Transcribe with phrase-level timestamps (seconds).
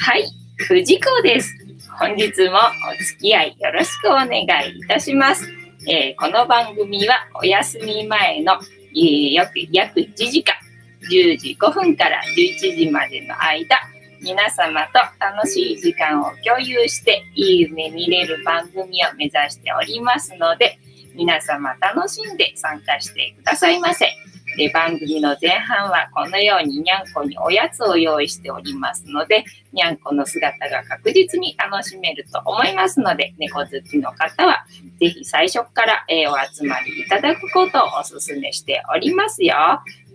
[0.00, 0.24] はい、
[0.56, 1.54] 藤子です。
[1.98, 2.56] 本日も
[2.90, 5.46] お付き合いよろしくお願いいたします。
[5.86, 10.54] えー、この番組はお休み前の、えー、約約1時間、
[11.10, 13.78] 10時5分から11時までの間、
[14.22, 20.78] 皆様と楽しい時間を共有していい夢見れる番組を目指しておりますので、
[21.14, 24.06] 皆様楽しんで参加してくださいませ。
[24.56, 34.64] で番組の前半はこのようににゃんこにおやつを用意しておりますのでにゃんこの姿が確実に楽しめると思いますので猫好きの方は
[35.00, 39.56] 是非最初から、えお集まりいただくことをお勧めしておりますよ。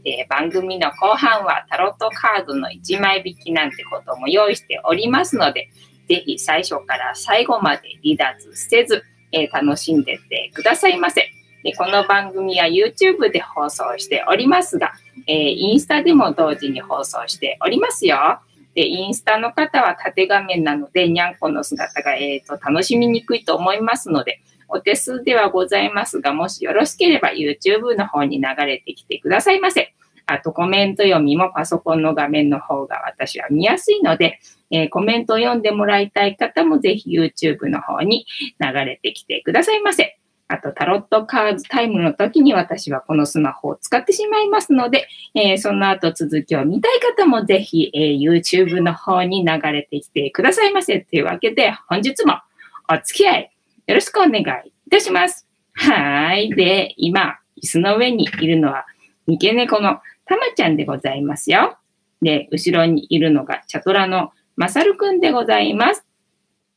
[0.05, 5.69] え番組の後半はタロットカードの1枚引きなんてことも用意しておりますので
[6.07, 11.38] 是非最初から最後まで離脱せず、え楽しんでってくださいませ。
[11.63, 14.93] でこの番組は YouTube で放送しておりますが、
[15.27, 18.39] えー、インスタでも同時に放送しておりますよ。
[18.75, 24.39] で、インスタの方は縦画面なので、にゃんこの姿が、えーと、楽しみにくいと思いますので、
[24.69, 29.93] お手数ではございますが、もしよろしければ YouTube の方に流れてきてくださいませ。
[30.27, 34.39] あとコメント読みもパソコンの画面の方が私は見やすいので、
[34.69, 38.27] えー、コメントを読んでもらいたい方もぜひ YouTube の方に
[38.59, 40.19] 流れてきてくださいませ。
[40.49, 51.01] あと、タロットカードタイムの時に私はこのスマホを使ってしまいますので、えー、その後続きを見たい方もぜひ、えー、YouTube の方に流れてきてくださいませ。
[51.01, 52.33] というわけで、本日も
[52.91, 53.51] お付き合い
[53.85, 54.41] よろしくお願い
[54.87, 55.47] いたします。
[55.73, 56.49] はい。
[56.49, 58.85] で、今、椅子の上にいるのは、
[59.27, 61.77] 三毛猫のたまちゃんでございますよ。
[62.23, 66.08] で、後ろにいるのが、チャトラのまさるくんでございます。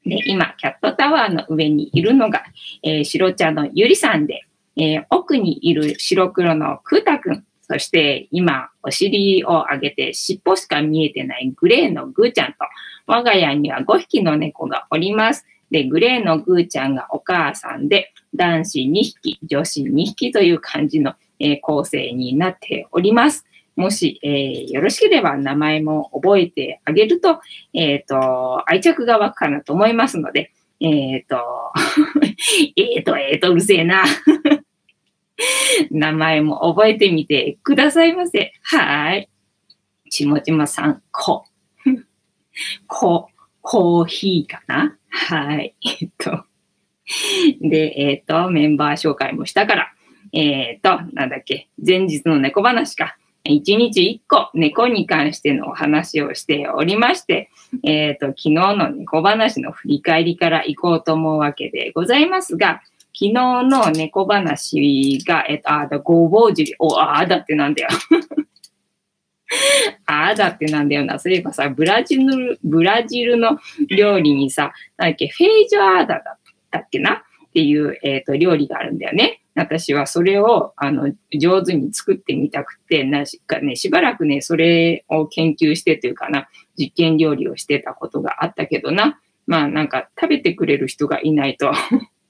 [0.05, 2.42] で、今、キャットタワーの上にいるのが、
[2.83, 4.42] えー、白茶のゆりさんで、
[4.77, 12.59] えー、奥にいる白黒のくーたくん、そして今、お尻を上げて尻尾しか見えてないグレーのぐーちゃんと、
[13.06, 15.47] 我が家には5匹の猫がおります。
[15.70, 23.47] で、グレーのぐーちゃんがお母さんで、男子2匹、女子2匹という感じの、えー、構成になっております。
[23.77, 27.41] もし、えー、よろしければ名前も覚えてあげると、
[27.72, 31.38] えっ、ー、と、愛着が湧くかなと思いますので、えっ、ー、と、
[32.77, 34.05] えっと、えっと、うるせえな。
[35.91, 38.53] 名前も覚えてみてくださいませ。
[38.62, 39.28] はい。
[40.10, 41.47] ちもちもさん、こ。
[42.87, 43.28] こ、
[43.62, 45.75] コーヒーかなはい。
[45.83, 46.44] えっと。
[47.60, 49.93] で、えっ、と、メンバー紹介もしたから、
[50.33, 53.16] えっ、と、なんだっけ、前日の猫話か。
[53.44, 57.50] 1日1個猫に関してのお話をしておりまして、
[57.82, 62.82] えっ、ー、と、昨日の猫話の振り返りから行こうと思うわけでございますが、
[63.14, 63.32] 昨日
[63.64, 67.88] の猫話が、えっ、ー、と、あだ、ごぼう尻、お、あだってなんだよ。
[70.06, 71.19] あだってなんだよな。
[71.19, 77.14] そういえばさ、ブラジル、ブラジルの料理にさ、なんだっけ、フェイジョアーダだったっけな？
[77.14, 77.22] っ
[77.53, 79.41] ていう、えっ、ー、と、料理があるんだよね。
[79.55, 86.49] 私はそれを、あの、上手に作ってみたくて、なしかね、しばらくね、それを研究してというかな、
[86.79, 91.73] 実験料理をしてたことがあったけどな、まあなんか食べてくれる人がいないと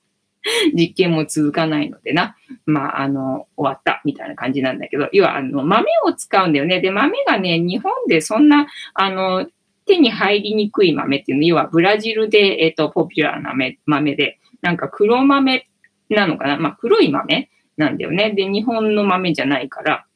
[0.75, 6.81] 実験も続かないのでな、まああの、終わったみたいな感じなんだけど、要はあの、豆を使うんだよね。
[6.81, 9.47] で、豆がね、日本でそんな、あの、
[9.87, 13.55] 手に入りにくい豆っていうの、要はブラジルで、えっ、と、ポピュラーな
[13.87, 15.67] 豆で、なんか黒豆
[16.15, 16.57] なのかな？
[16.57, 18.33] まあ、黒い豆なんだよね。
[18.33, 20.07] で、日本の豆じゃないから。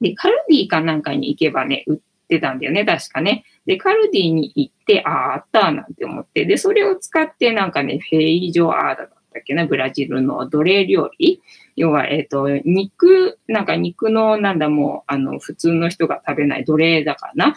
[0.00, 1.98] で、カルディかなんかに行けばね、売っ
[2.28, 3.44] てたんだよね、確かね。
[3.64, 6.44] で、カルディに行って、ああ、あったなんて思って。
[6.44, 11.40] で、それを使ってなんかね、フェイジョアーダだったっけな、ブラジルの奴隷料理？
[11.76, 17.56] 要は、えっ、ー、と、肉、なんか肉の、なんだもう、あの、普通の人が食べない奴隷だからな、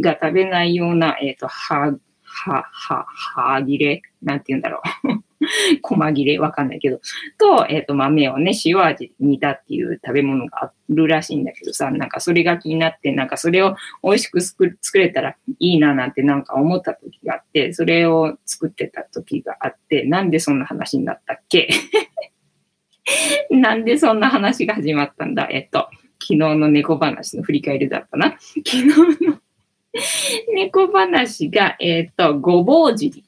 [0.00, 4.02] が食べないような、えっ、ー、と、は、は、は、は切れ？
[4.22, 5.24] なんて言うんだろう。
[5.82, 7.00] 細切れわかんないけど。
[7.38, 21.68] と、えっ、ー、と、豆をね、塩味に煮たっていう食べ物があるらしいんだけどさ、なんかそれが気になって、なんかそれを美味しく作れたらいいななんてなんか思った時があって、それを作ってた時があって、なんでそんな話になったっけ？
[23.50, 25.48] なんでそんな話が始まったんだ？
[25.50, 25.88] えっと、
[26.20, 28.36] 昨日の猫話の振り返りだったな。
[28.40, 29.38] 昨日の
[30.54, 33.24] 猫話が、えっ、と、ごぼう尻。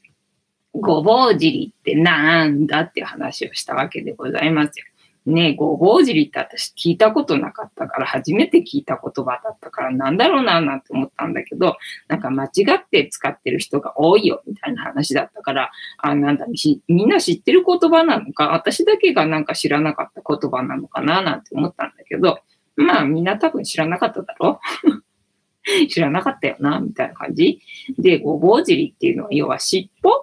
[0.81, 4.85] ごぼう尻ってなんだっていう話をしたわけでございますよ。
[5.27, 11.77] ねえごぼう尻って私聞いたことなかったから、初めて聞いた言葉だったからなんだろうななんて思ったんだけど、
[12.07, 16.47] なんか間違って使ってる人が多いよみたいな話だったから、あ、なんだ、
[16.87, 22.39] みんな知ってる言葉なのか、私だけがなんか知らなかった言葉なのかななんて思ったんだけど、
[22.77, 24.61] まあみんな多分知らなかっただろ？
[24.85, 27.61] う 知らなかったよな、みたいな感じ？
[27.99, 30.16] で、ごぼう尻っていうのは、要は尻尾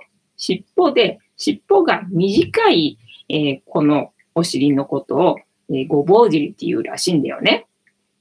[0.43, 2.97] 尻尾で、尻尾が短い、
[3.29, 5.37] えー、このお尻のことを、
[5.69, 7.65] えー、ごぼう尻っていうらしいんだよね。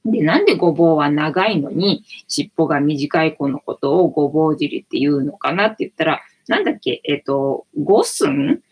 [0.04, 8.62] で、なんでごぼうは長いのに、尻尾が短い子のことをごぼう尻って言うのかなって言ったら、なんだっけ、えっ、ー、と、五寸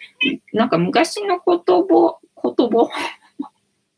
[0.52, 2.88] なんか昔の言葉、言葉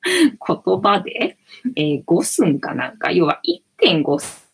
[0.64, 1.36] 言葉で、
[1.76, 3.42] えー、五寸かなんか、要は
[3.82, 4.48] 1.5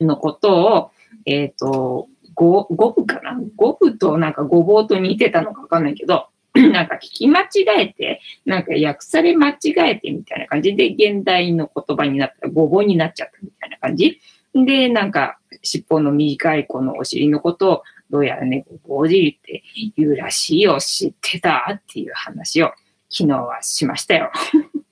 [0.00, 0.90] のことを、
[1.26, 2.08] えっ、ー、と、
[2.38, 3.36] 五分かな？
[3.56, 14.20] 五分となんかごぼうと似てたのかわかんないけど、 なんか聞き間違えて、なんか訳され間違えてみたいな感じで、現代の言葉になったらごぼうになっちゃったみたいな感じ。
[14.54, 19.62] で、なんか尻尾の短い子のお尻のことを、どうやらね、ごぼう尻って
[19.96, 21.66] 言うらしいよ、知ってた？
[21.74, 22.72] っていう話を
[23.10, 24.30] 昨日はしましたよ。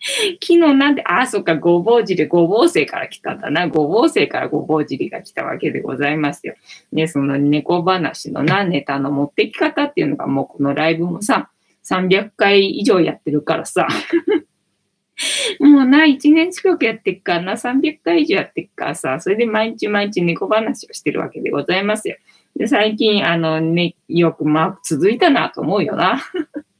[0.40, 3.68] 昨日なんで、あ、そっか、ごぼう汁、ごぼう星から来たんだな。
[3.68, 6.54] ごぼう星からごぼう汁が来たわけでございますよ。
[6.92, 11.50] ね、その猫話のな、ネタの持ってき方っていうのがもうこのライブもさ、
[11.84, 13.88] 300回以上やってるからさ。
[15.58, 22.16] もうな、1年近くやってっからな、300回以上やってっからさ、それで毎日毎日猫話をしてるわけでございますよ。
[22.54, 26.20] で、最近、あのね、よくまあ続いたなと思うよな。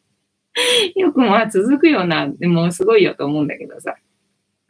[0.97, 3.97] よくまあ続くよな、でもすごいよと思うんだけどさ。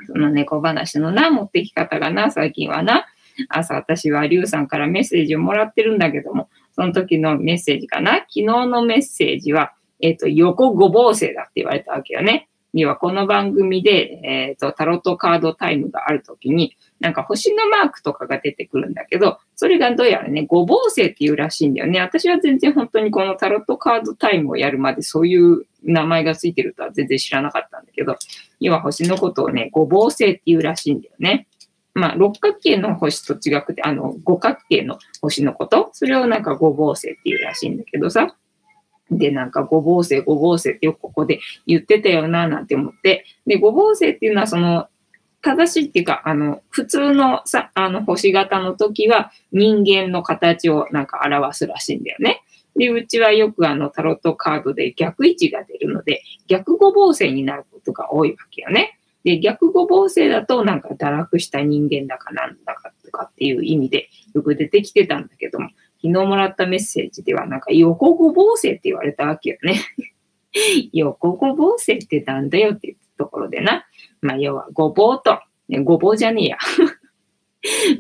[0.07, 3.07] その猫話のな、持ってき方がな、最近はな、
[3.49, 8.13] 朝私はリュウさんからメッセージをもらってるんだけども、その時のメッセージかな。
[8.13, 12.49] 昨日のメッセージは、えっ、ー、と、横ごぼう星だって言われたわけよね。
[12.75, 22.01] にはこの番組で、えっ、ー、と、タロットカードタイムがある時に、なんか星のマークとかが出てくるんだけど、それがどうやらね、ごぼう星っていうらしいんだよね。
[22.01, 28.17] 私は全然本当にこのタロットカードタイムをやるまでそういう名前がついてるとは全然知らなかったんだけど、
[28.61, 31.47] 要は星のことをね、ごぼう星っていうらしいんだよね。
[31.95, 38.37] まあ、六角形の星と違くて、あの、五角形の星のこと、それをなんかごぼう星っていうらしいんだけどさ。
[39.11, 43.25] で、なんかごぼう星、ごぼう星ってよくここで言ってたよな、なんて思って。
[43.47, 44.89] で、ごぼう星っていうのはその、
[45.41, 52.43] 正しいっていうか、あの、普通のさ、あの、星型の時は人間の形をなんか表すらしいんだよね。
[52.79, 58.99] で、うちはよくあの、タロットカードで逆位置が出るので、逆五芒星になることが多いわけよね。
[59.25, 65.71] で、逆五芒星だとなんか堕落した人間だかなんだかとかっていう意味でよく出てきてたんだけども、
[66.01, 69.81] 昨日もらったメッセージではなんか横五芒星って言われたわけよね。
[70.93, 73.87] 横五芒星ってなんだよっていうところでな。
[74.21, 76.59] まあ、要はごぼうと、ね、ごぼうじゃねえや。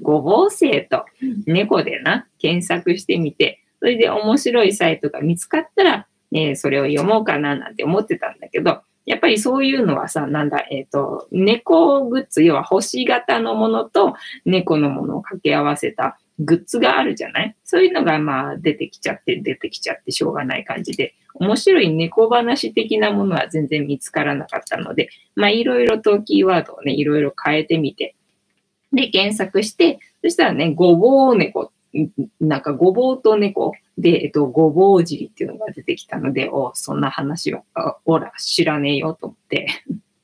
[0.02, 1.04] ごぼう星と
[1.46, 14.14] 猫でな、検索してみて、それで面白いサイトが見つかったら、ね、それを読もうかななんて思ってたんだけど、やっぱりそういうのはさ、なんだ、えっ、ー、と、猫グッズ、要は星型のものと
[14.44, 17.56] 猫のものを掛け合わせたグッズがあるじゃない？
[17.64, 28.14] そういうのがまあ出てきちゃって、出てきちゃってしょうがない感じで、面白い猫話的なものは全然見つからなかったので、まあいろいろとキーワードをね、いろいろ変えてみて、
[28.92, 31.70] で、検索して、そしたらね、ごぼう猫っ
[32.40, 37.62] なんかごぼうと猫で、えっと、ごぼう尻っていうのが出てきたので、おそんな話は、
[38.04, 39.68] おら、知らねえよと思って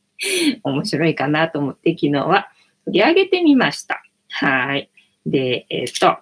[0.62, 2.49] 面白いかなと思って昨日は
[2.84, 4.02] 取り上げてみました。
[4.31, 4.90] はい。
[5.26, 6.19] で、えっと、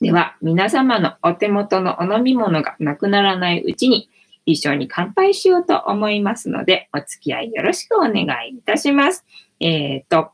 [0.00, 4.08] では、皆様のお手元のお飲み物がなくならないうちに、
[4.44, 9.24] 一緒に乾杯しようと思いますので、お付き合いよろしくお願いいたします。
[9.60, 10.32] えっ、と、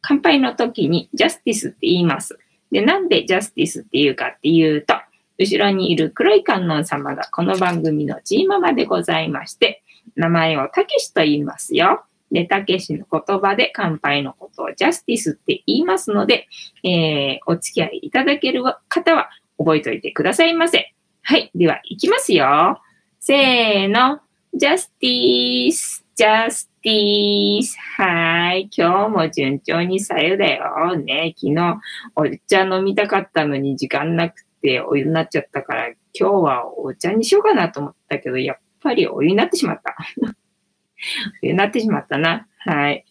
[0.00, 2.38] 乾杯の時にジャスティスって言います。
[2.74, 4.94] で、なんでジャスティスっていうかっていうと、
[5.38, 9.84] 後ろにいる黒い観音様がこの番組のチーママでございまして、
[10.16, 12.02] 名前をたけしと言いますよ。
[12.32, 16.48] で、たけしの言葉で乾杯のことをジャスティスって言いますので、
[16.82, 20.92] えー、お付き合いいただける方は覚えておいてくださいませ。
[21.22, 21.52] はい。
[21.54, 22.82] では、いきますよ。
[23.20, 24.18] せーの。
[24.52, 27.78] ジャスティス、ジャスティス。
[27.96, 28.68] はい。
[28.70, 30.94] 今日も順調にさよだよ。
[30.98, 31.34] ね。
[31.34, 31.80] 昨日、
[32.14, 39.96] お茶飲みたかったのに時間なくてお湯になっちゃったから、今日はお茶にしようかなと思ったけど、やっぱりお湯になってしまった。
[41.42, 42.46] お湯になってしまったな。
[42.58, 43.06] はい。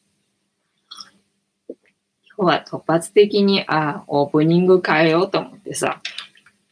[1.68, 1.75] 今
[2.38, 6.00] 日は突発的に、あ、オープニング変えようと思ってさ、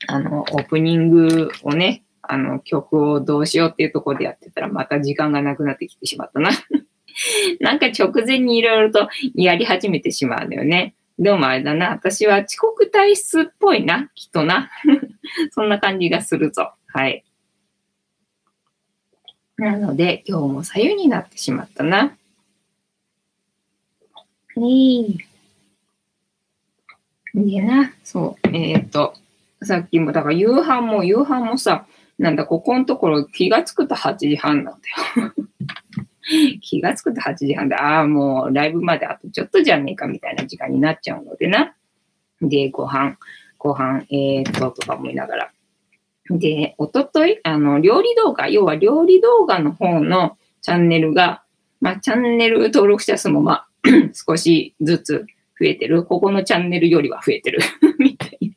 [0.07, 6.51] あの、オープニングをね、あの、曲をどうしようっていうところでやってたら、また時間がなくなってきてしまったな。
[7.59, 10.95] なんか直前にいろいろとやり始めてしまうんだよね。
[11.19, 14.71] でもあれだな、私は遅刻体質っぽいな、きっとな。
[15.51, 16.73] そんな感じがするぞ。
[16.87, 17.23] はい。
[19.57, 22.17] なので、今日も左右になってしまったな。
[24.57, 25.17] えー、
[27.35, 29.13] でな、そう、えっ、と、
[29.61, 31.85] さっきも、だから夕飯も、夕飯もさ、
[32.17, 35.33] なんだ、ここのところ気がつくと8時半なんだよ。
[36.61, 41.75] 気がつくと8時半で、ああ、もうライブまであとちょっとじゃねえかみたいな時間になっちゃうのでな。
[42.41, 43.17] で、ご飯、
[43.57, 45.51] ご飯、えー、っと、とか思いながら。
[46.29, 51.43] で、おととい、あの、料理動画、要は料理動画の方のチャンネルが、
[51.79, 53.67] まあ、チャンネル登録者数も、まあ、
[54.13, 55.25] 少しずつ
[55.59, 56.03] 増えてる。
[56.03, 57.59] ここのチャンネルよりは増えてる。
[57.99, 58.55] みたいな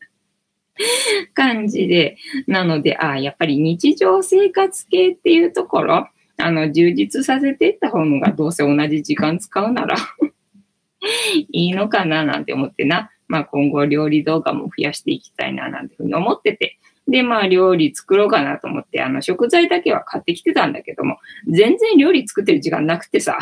[1.34, 2.16] 感じで。
[2.46, 9.96] なので、ああ、やっぱり日常生活系っていうところ、あの、充実させていった方がどうせ同じ時間使うなら
[11.52, 13.10] いいのかななんて思ってな。
[13.26, 16.78] まあ今後料理動画も増やしていきたいななんてふうに思ってて。
[17.06, 23.38] で、まあ料理作ろうかなと思って、あの食材だけは買ってきてたんだけども、全然料理作ってる時間なくてさ。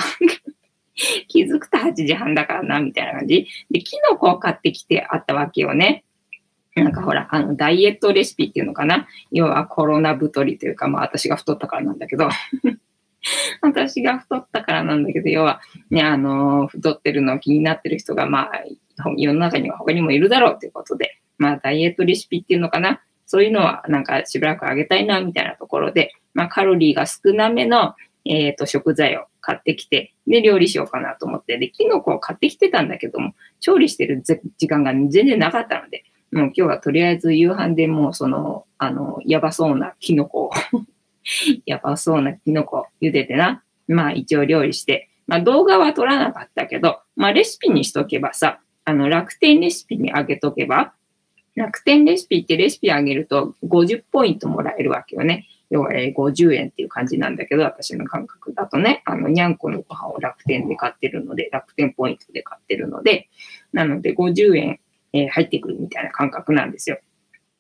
[1.28, 3.46] 気づくと8時半だからな、みたいな感じ。
[3.70, 6.04] で、キノコを買ってきてあったわけよね。
[6.76, 9.07] なんかほら、あの、ダイエットレシピっていうのかな。
[9.31, 12.29] 要はコロナ太りというか、まあ私が太ったからなんだけど。
[13.61, 15.61] 私が太ったからなんだけど、要は、
[15.91, 18.64] ね、あの、太ってるの気になってる人が、まあ、
[19.17, 23.00] 世の中には他にもいるだろうということで、まあ、ダイエットレシピっていうのかな。
[23.26, 40.50] そういうのは、なんかしばらくあげたいな、みたいなところで、まあ、カロリーが少なめの、えっ、ー、と、食材を買ってきて、で、料理しようかなと思って、で、キノコを買ってきてたんだけども、調理してる時間が全然なかったので、もう今日はとりあえず夕飯でもうその、あの、やばそうなキノコを
[41.66, 43.62] やばそうなキノコ茹でてな。
[43.86, 45.10] まあ一応料理して。
[45.26, 50.94] まあ動画は撮らなかったけど、まあレシピにしとけばさ、あの楽天レシピにあげとけば、
[51.54, 55.46] 楽天レシピってレシピあげると50ポイントもらえるわけよね。
[55.68, 63.28] 要は50円っていう感じなんだけど、私の感覚だとね、あの、にゃんこのご飯を楽天で買ってるので、楽天ポイントで買ってるので、
[63.72, 64.80] なので50円
[65.12, 66.99] えー、入ってくるみたいな感覚なんですよ。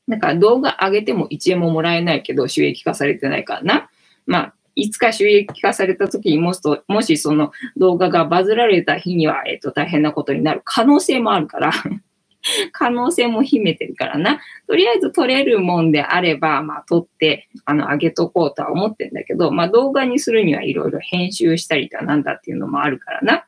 [0.08, 3.90] だから動画上げても1円ももらえないけど収益化されてないからな。
[4.26, 11.72] まあ、いつか収益化された時にもしもしその動画がバズられた日には、えっ、と、大変なことになる可能性もあるから
[12.72, 14.40] 可能性も秘めてるからな。
[14.66, 23.44] とりあえず撮れるもんであれば、まあ撮って、あの、上げとこうとは思ってんだけど、まあ動画にするにはいろいろ編集したりだなんだっていうのもあるからな。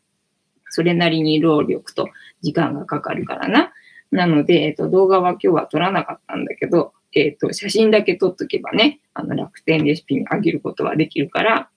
[0.69, 2.09] それなりに労力と
[2.43, 3.73] 時間がかかるからな。
[4.15, 11.69] なので、えっと、動画は今日は撮らなかったんだけど、えっと、写真だけ撮っとけばね、あの、楽天レシピにあげることはできるから、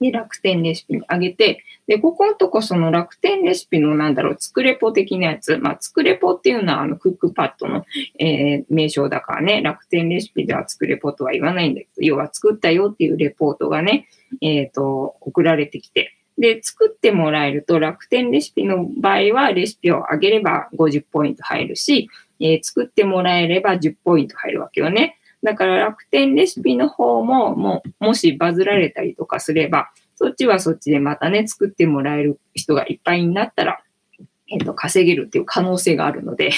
[0.00, 7.84] で、楽天レシピにあげて、で、ここのとこその楽天レシピのなんだろう、作れポ的なやつ、まあ、作れポっていうのはあの、クックパッドの、
[8.18, 14.08] えー、名称だからね、楽天レシピでは作れポとは言わないんだけど、要は作ったよっていうレポートがね、
[14.40, 22.08] えっ、ー、と、送られてきて、で、作ってもらえると楽天レシピの場合はレシピを上げれば50ポイント入るし、
[22.40, 25.18] えー、作ってもらえれば10ポイント入るわけよね。
[25.42, 33.82] だから楽天レシピの方も、もう、もしバズられたりとかすれば、そっちはそっちでまたね、作ってもらえる人がいっぱいになったら、
[34.48, 36.50] えっ、ー、と、稼げるっていう可能性があるので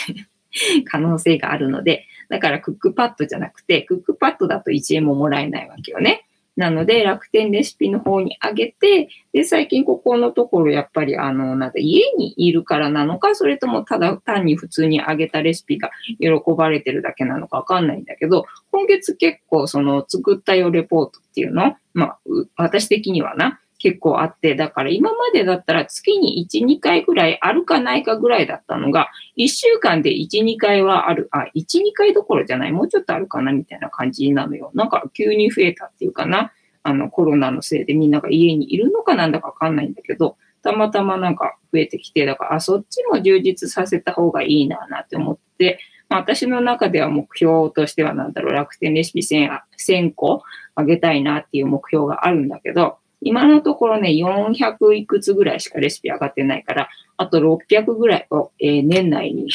[0.86, 6.24] 可能性があるので、だからクックパッドじゃなくて、クックパッドだと1円ももらえないわけよね。
[6.56, 15.90] なので、楽天レシピの方にあげて、で、最近ここのところやっぱりあの、なんか家にいるからなのか、それともただ単に普通にあげたレシピが
[16.20, 22.18] 喜ばれてるだけなのかわかんないんだけど、今月結構その作ったよレポートっていうの、まあ、
[22.56, 34.70] 私的にはな、結構あって、だから今までだったら月に1、2回ぐらいあるかないかぐらいだったのが、1週間で1、2回はある、あ、1、2回どころじゃない、もうちょっとあるかなみたいな感じなのよ。
[34.74, 36.52] なんか急に増えたっていうかな。
[36.84, 50.42] あのコロナのせいでみんなが家にいるのかなんだかわかんないんだけど、たまたまなんか増えてきて、だから、あ、そっちも充実させた方がいいな、なって思って、まあ、私の中では目標としてはなんだろう、楽天レシピ 1000, 1000個
[50.74, 59.48] あげたいなっていう目標があるんだけど、今のところね、400いくつぐらいしかレシピ上がってないから、あと600ぐらいを、えー、年内に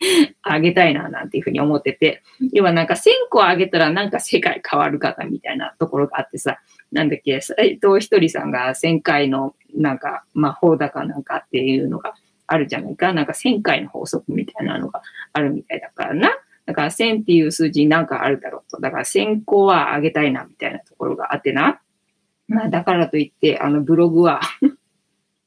[0.42, 6.58] あげたいな、なんていうふうに思ってて、要はなんか1000個あげたらなんか世界変わる方みたいなところがあってさ、
[6.92, 12.14] なんだっけ、斎藤ひとりさんが1000回のなんか魔法だかなんかっていうのが
[12.46, 13.12] あるじゃないか。
[13.12, 16.30] なんか1000回の法則みたいなのがあるみたいだからな。
[16.66, 18.80] だから1000っていう数字なんかあるだろうと。
[18.80, 21.80] だから1000個はあげたいなみたいなところがあってな。
[22.48, 24.40] まあだからといって、あのブログは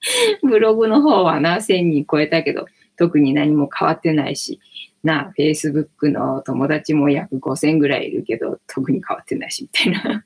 [0.41, 2.65] ブログの方はな、1000人超えたけど、
[2.98, 4.60] 特に何も変わってないし、
[5.03, 10.25] な、Facebook の友達も約5000ぐらいいるけど、特に変わってないし、みたいな。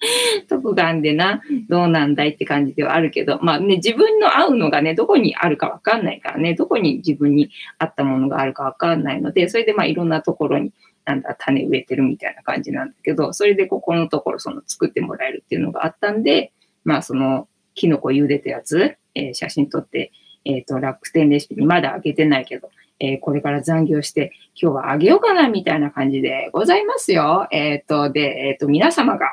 [0.48, 10.72] 特眼でな、どうなんだいって感じではあるけど、まあね、自分の合うのがね、どこにあるかわかんないからね、どこに自分に合ったものがあるかわかんないので、それでまあいろんなところに、
[11.04, 16.52] なんだ、種植えてるみたいな感じなんだけど、それでここのところその作ってもらえるっていうのがあったんで、
[16.84, 20.12] まあその、キノコ茹でたやつ、えー、写真撮って、
[20.44, 22.70] えっ、ー、と、楽天レシピにまだあげてないけど、
[23.00, 27.48] えー、これから残業して、今日はあげようかな、みたいな感じでございますよ。
[27.50, 29.32] えっ、と、で、えっ、と、皆様が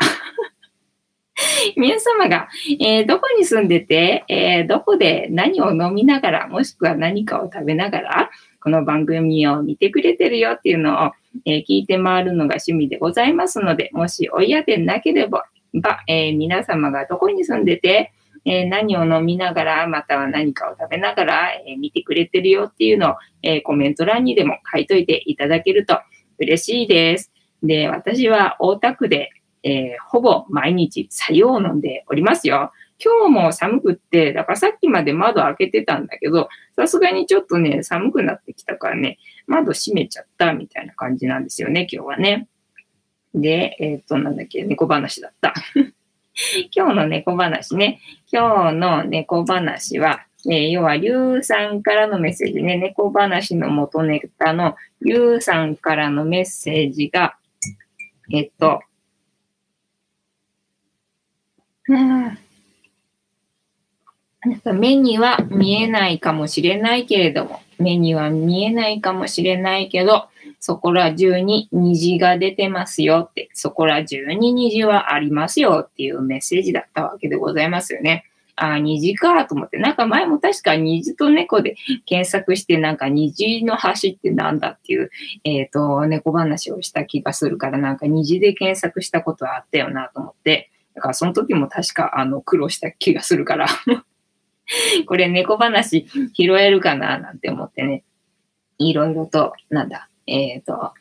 [1.75, 2.49] 皆様が、
[2.79, 11.11] えどこに住んでて、えどこで何を飲みながら、もしくは何かを食べながら、この番組を見てくれてるよっていうのを、
[11.45, 15.45] え聞いて回るのが趣味でございますので、もしお嫌でなければ、
[16.07, 18.13] え皆様がどこに住んでて、
[18.45, 25.99] えー、何を飲みながら、または何かを食べながら、えー、見てくれてるよっていうのを、えー、コメント欄にでも書いといていただけると
[26.39, 27.31] 嬉しいです。
[27.61, 29.29] で、私は大田区で、
[29.63, 32.71] えほぼ毎日作用を飲んでおりますよ。
[33.03, 42.47] 今日も寒くって、だからさっきまで窓開けてたんだけど、さすがにちょっとね、寒くなってきたからね、窓閉めちゃったみたいな感じなんですよね、今日はね。
[43.33, 45.53] で、えっ、と、なんだっけ、猫話だった。
[46.75, 47.99] 今日の猫話ね。
[48.31, 52.77] 今日の猫話は、えー、要は、リュウさんからのメッセージね。
[52.77, 57.37] 猫話の元ネタのリュウさんからのメッセージが、
[58.31, 58.81] えっと、
[61.87, 62.29] な
[64.73, 70.27] ん目には見えないかもしれないけれども、目には見えないかもしれないけど、
[70.59, 78.25] そこら中に虹が出てますよって、そこら中に虹はありますよっていうメッセージだったわけでございますよね。
[78.55, 85.09] あ、虹かと思って、なんか前も確か虹と猫で検索して、なんか虹の橋ってなんだっていう、
[85.43, 93.67] えっ、ー、と、猫話をした気がするから、なんか虹で検索したことはあったよなと思って、だからその時も確かあの苦労した気がするから
[95.07, 97.19] これ猫話拾えるかな？
[97.19, 98.03] なんて思ってね、
[98.77, 100.93] いろいろと、なんだ、えっ、ー、と、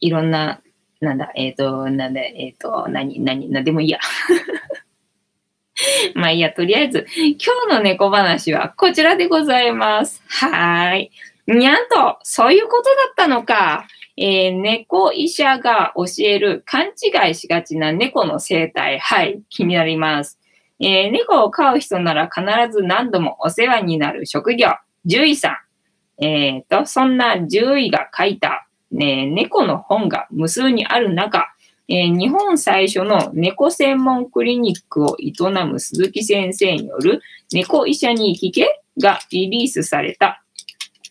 [0.00, 0.60] いろんな、
[1.00, 3.98] なんだ、えっ、ー、と、なんだ、えっ、ー、と、何、何、なんでもいいや。
[6.14, 7.36] まあいいや、とりあえず、今
[7.68, 10.22] 日の猫話はこちらでございます。
[10.28, 11.10] はーい。
[11.46, 13.86] にゃんと、そういうことだったのか。
[14.16, 18.98] えー、猫医者が教える勘違いしがちな猫の生態。
[18.98, 20.38] はい、気になります。
[20.84, 22.42] えー、猫を飼う人なら必
[22.72, 24.68] ず何度もお世話になる職業、
[25.08, 25.60] 獣医さ
[26.18, 26.24] ん。
[26.24, 31.46] えっ、ー、と、そんな獣医が書いた、ね、猫の本が無数にある中、
[31.88, 35.32] えー、日本最初の猫専門クリニックを営
[35.64, 40.41] む鈴木先生による猫医者に聞けがリリースされた。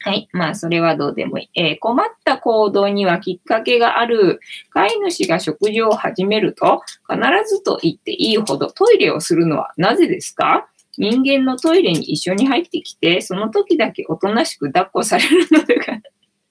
[0.04, 0.28] はい。
[0.34, 1.62] まあ、それはどうでもいい。
[1.62, 4.40] えー、困った行動にはきっかけがある。
[4.72, 10.68] 飼い主が食事を始めると、必ずと言っていいほどトイレをするのはなぜですか？
[10.98, 16.00] 人間のトイレに一緒に入ってきて、その時だけおとなしく抱っこされるのとか、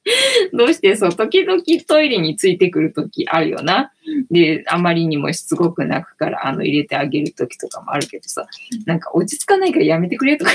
[0.57, 3.93] どうしてそう、時々トイレについてくる時あるよな。
[4.31, 8.47] で、あまりにもしつこく泣くから、あの、入れてあげる時とかもあるけどさ、
[8.87, 10.53] なんか落ち着かないからやめてくれとか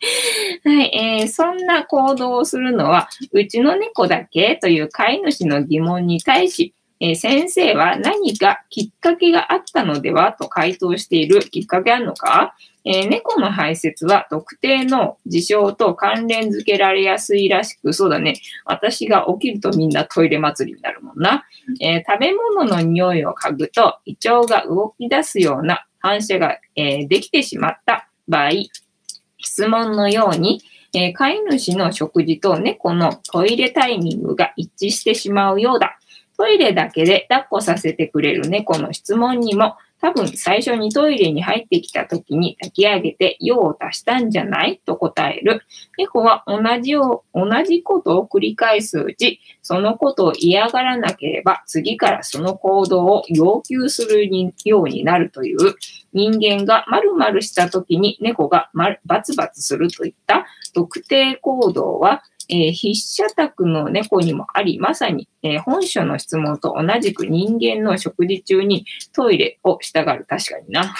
[0.64, 18.34] はい、えー、そんな行動をするのは、うちの猫だけという飼い主の疑問に対し、えー、先生は何かきっかけがあったのではと回答しているきっかけあるのか、えー、猫の排泄は特定の事象と関連づけられやすいらしく、そうだね。
[18.64, 21.44] 私が起きるとみんなトイレ祭りになるもんな。
[21.80, 28.50] えー、食べ物の匂いを嗅ぐと胃腸が動き出すような反射が、えできてしまった場合、
[29.40, 35.98] 質問のように、え飼い主の食事と猫のトイレタイミングが一致してしまうようだ。
[36.36, 44.80] トイレだけで抱っこさせてくれる猫の質問にも、多分最初にトイレに入ってきた時に抱き上げて用を足したんじゃない？
[44.84, 45.62] と答える。
[45.98, 54.28] 猫は同じを、同じことを繰り返すうち、そのことを嫌がらなければ次からその行動を要求する
[54.64, 55.74] ようになるという
[56.12, 58.70] 人間が〇〇した時に猫が
[59.04, 70.26] バツバツするといった特定行動はえー、筆者宅の猫にもあり、まさに、えー、本書の質問と同じく人間の食事中にトイレをしたがる。
[70.28, 70.94] 確かにな。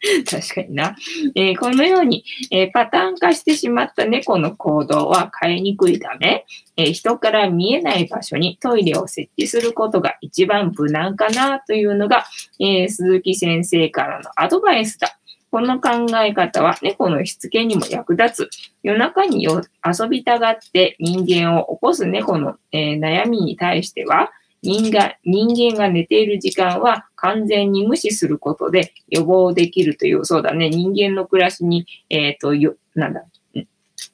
[0.30, 0.96] 確かにな。
[1.34, 6.44] えー、このように、えー、パターン化してしまった猫の行動は変えにくいため、
[6.76, 12.26] えー、人から見えない場所にトイレを設置することが一番無難かなというのが、
[12.60, 15.18] え鈴木先生からのアドバイスだ。
[15.50, 18.50] この考え方は猫のしつけにも役立つ。
[18.82, 24.30] 夜中に遊びたがって人間を起こす猫の、えー、悩みに対しては、
[24.62, 33.24] 人間人間が寝ている時間は完全に無視することで予防できるという、そうだね、人間の暮らしに、えっ、ー、と、よ、なんだ、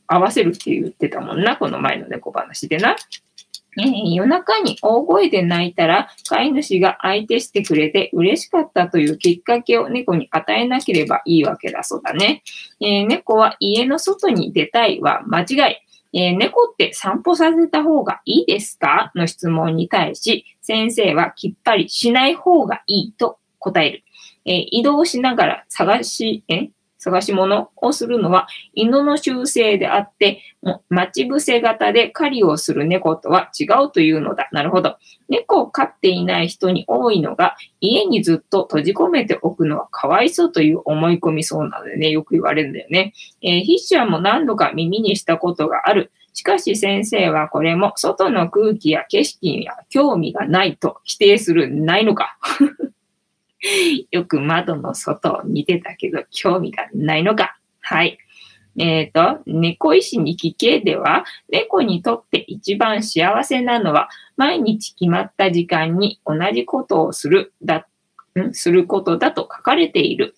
[0.07, 2.97] 合わせるって言ってたもんな、この前の猫話でな。
[3.79, 12.43] えー、夜中に大声で泣いたら、飼い主が相手してくれて嬉しかったというきっかけを猫に与えなければいいわけだそうだね。
[12.81, 15.77] えー、猫は家の外に出たいは間違い。
[16.17, 19.11] えー、猫って散歩させた方がいいですか？
[19.17, 24.05] の質問に対し、先生はきっぱりしない方がいいと答える。
[24.45, 26.69] え、移動しながら探し、え？
[27.05, 30.41] 探し物をするのは犬の習性であって、
[30.89, 34.49] 待ち伏せ型で狩りをする猫とは違うというのだ。
[34.53, 34.97] なるほど。
[35.29, 43.13] 猫を飼っていない人に多いのが、家にずっと閉じ込めておくのはかわいそうという思い込みそうなのでね、よく言われるんだよね。
[43.43, 46.11] えー、筆者も何度か耳にしたことがある。
[46.33, 52.39] しかし先生はこれも外の空気や景色には興味がないと否定する、ないのか。
[54.11, 57.57] よく窓の外を見てたけど、興味がないのか。
[57.81, 58.19] はい。
[58.77, 67.87] えっ、ー、と、猫石に聞けでは、猫にとって一番幸せなのは、毎日決まった時間に同じことをする、だ、
[68.39, 68.53] ん？
[68.53, 70.35] することだと書かれている。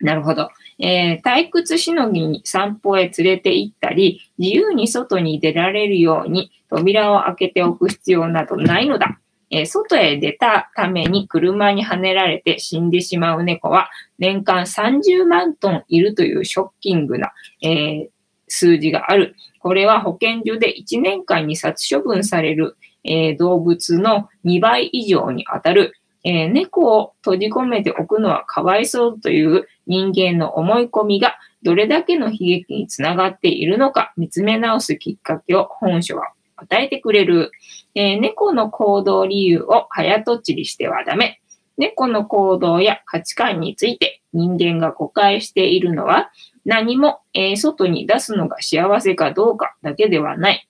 [0.00, 0.50] なるほど。
[0.78, 9.18] えー、退屈しのぎに散歩へ連れて行ったり、自由に外に出られるように扉を開けておく必要などないのだ。
[9.56, 13.88] え外へ出たために車にはねられて死んでしまう猫は
[14.18, 18.10] 年間30万トンいるというショッキングな、え、
[18.48, 19.36] 数字がある。
[19.60, 25.94] これは保健所で1年間に殺処分される、え、動物の2倍以上に当たる。
[26.24, 36.32] え、猫を閉じ込めておくのはかわいそうという人間の思い込みがどれだけの悲劇につながっているのか見つめ直すきっかけを本書は
[36.64, 37.50] 与えてくれる。
[37.94, 41.40] えー、猫の行動理由を早とちりしてはダメ。
[41.76, 46.30] 猫の行動や価値観について人間が誤解しているのは
[46.64, 50.68] 何も、えー、外に出すのが幸せかどうかだけではない。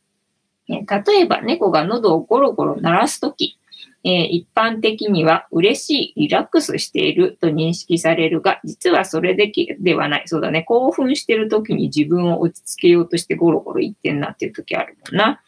[0.68, 3.58] えー、例えば猫が喉をゴロゴロ鳴らすとき、
[4.04, 10.22] えー、一般的には嬉しい、リラックスしていると認識されるが、実はそれだけではない。
[10.26, 10.62] そうだね。
[10.62, 15.40] 興奮してる時に自分を落ち着けようとしてゴロゴロ言ってんなっていう時あるもんな。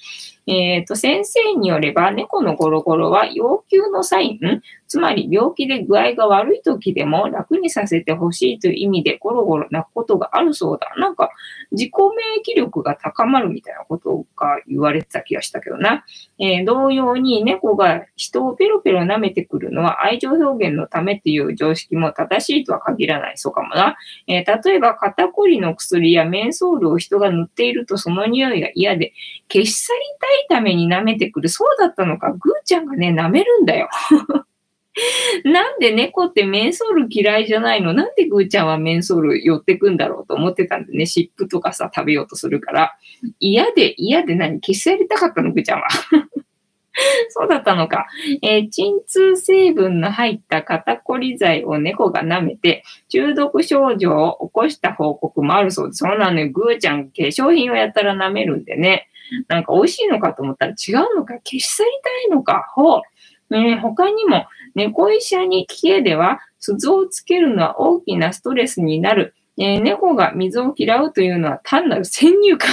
[0.46, 10.94] えっ、ー、と、先生によれば、猫のゴロゴロは要求のサイン、つまり病気で具合が悪い時でも楽にさせてほしいという意味でゴロゴロ泣くことがあるそうだ。
[11.00, 11.30] なんか、
[11.72, 16.04] 自己免疫力が高まるみたいなことが言われてた気がしたけどな。
[16.38, 23.96] えー、同様に猫が人をペロペロ舐めてくるのは愛情表現のためっていう常識も正しいとは限らないそうかもな。
[24.28, 29.12] えー、例えば肩こりの薬やメンソールを人が塗っているとその匂いが嫌で
[29.50, 31.48] 消し去りたいいために舐めてくる。
[31.48, 32.32] そうだったのか。
[32.32, 33.88] ぐーちゃんがね、舐めるんだよ。
[35.44, 37.92] なんで猫ってメンソール嫌いじゃないの？
[37.92, 42.96] なんでぐーちゃんはメンソール寄ってくんだろうと思ってたんでね、湿布とかさ、食べようとするから。
[43.38, 44.60] 嫌で、嫌で何？
[44.60, 45.52] 消しやりたかったの？
[45.52, 45.88] ぐーちゃんは。
[47.28, 48.06] そうだったのか。
[48.40, 55.98] えー、鎮痛成分の入った肩こり剤を猫が舐めて、中毒症状を起こした報告もあるそうです。
[55.98, 56.50] そうなのよ。
[56.50, 59.10] ぐーちゃん化粧品をやったら舐めるんでね。
[59.48, 63.02] なんか美味しいのかと思ったら違うのか、消し去りたいのか、ほう。
[63.50, 69.34] えー、他にも、猫医者に聞けでは、鈴をつけるのは大きなストレスになる。
[69.58, 72.70] えー、猫が水を嫌うというのは単なる先入観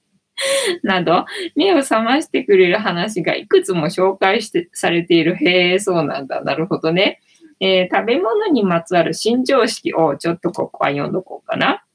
[0.82, 1.24] など、
[1.56, 5.34] 目を覚ましてくれる話がいくつも紹介してされている。
[5.36, 6.42] へえ、そうなんだ。
[6.42, 7.20] なるほどね。
[7.58, 11.85] えー、食べ物にまつわる新常識をちょっとここは読んどこうかな。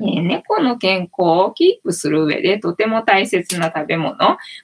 [0.00, 4.16] え、猫の健康をキープする上でとても大切な食べ物。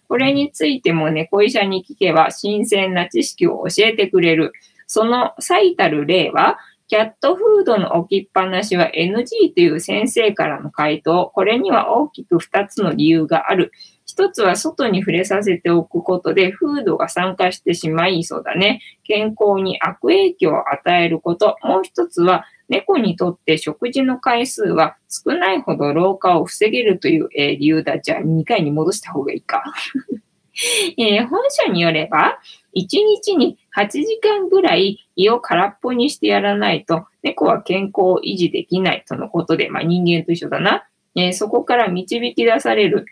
[0.08, 4.52] これについても猫医者に聞けば新鮮な知識を教えてくれる。
[4.86, 6.58] その最たる例は、
[6.92, 11.30] キャットフードの置きっぱなしは NG という先生からの回答。
[11.34, 13.72] これには大きく2つの理由がある。
[14.04, 18.82] 一つは外に触れさせておくことでフードが酸化してしまいそうだね。
[19.04, 21.56] 健康に悪影響を与えること。
[21.62, 28.00] もう一つは猫にとって食事の回数は少ないほど老化を防げるという、えー、理由だ。
[28.00, 29.62] じゃあ2回に戻した方がいいか。
[30.96, 32.38] えー、本書によれば、
[32.74, 32.86] 1
[33.24, 40.88] 日に8時間ぐらい胃を空っぽにしてやらないと、猫は健康を維持できないとのことで、まあ、人間と一緒だな。
[41.14, 43.04] えー、そこから導き出される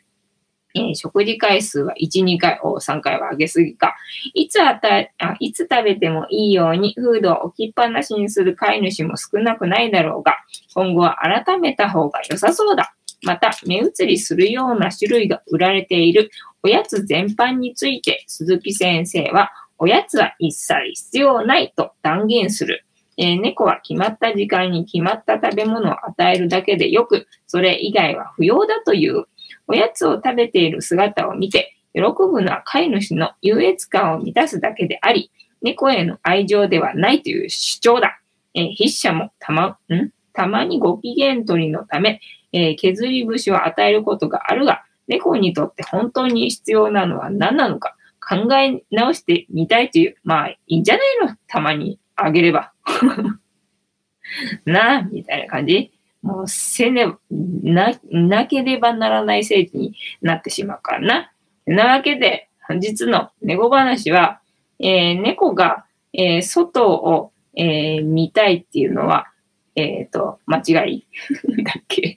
[0.74, 3.96] えー、食事回数は1、2回、お3回は上げすぎか。
[4.34, 10.36] いつあたあ、いつ食べてもいいようにフードを置きっぱなしにする飼い主も少なくないだろうが、
[10.74, 12.94] 今後は改めた方が良さそうだ。
[13.22, 16.30] また目移りするような種類が売られている
[16.62, 22.84] おやつ全般について鈴木先生は、おやつは一切必要ないと断言する。
[23.16, 29.26] えー、猫は決まった時間に決まった食べ物を与えるだけでよく、それ以外は不要だという。
[29.66, 35.30] おやつを食べている姿を見て、喜ぶのは飼い主の優越感を満たすだけであり、
[35.62, 38.20] 猫への愛情ではないという主張だ。
[38.54, 40.10] えー、筆者もたま、ん？
[40.32, 42.20] たまにご機嫌取りのため、
[42.52, 51.36] えー、削り節を与えることがあるが、猫にとって本当に必要なのは何なのか考え直してみたいという、まあいいんじゃないの？
[51.48, 52.72] たまにあげれば。
[54.64, 55.92] なあ、みたいな感じ。
[56.22, 61.32] もうせね、な、なければならない政治になってしまうからな。
[61.66, 64.40] なわけで、本日の猫話は、
[64.78, 69.26] えー、猫が、えー、外を、えー、見たいっていうのは、
[69.76, 71.06] えっ、と、間違い
[71.64, 72.16] だっけ？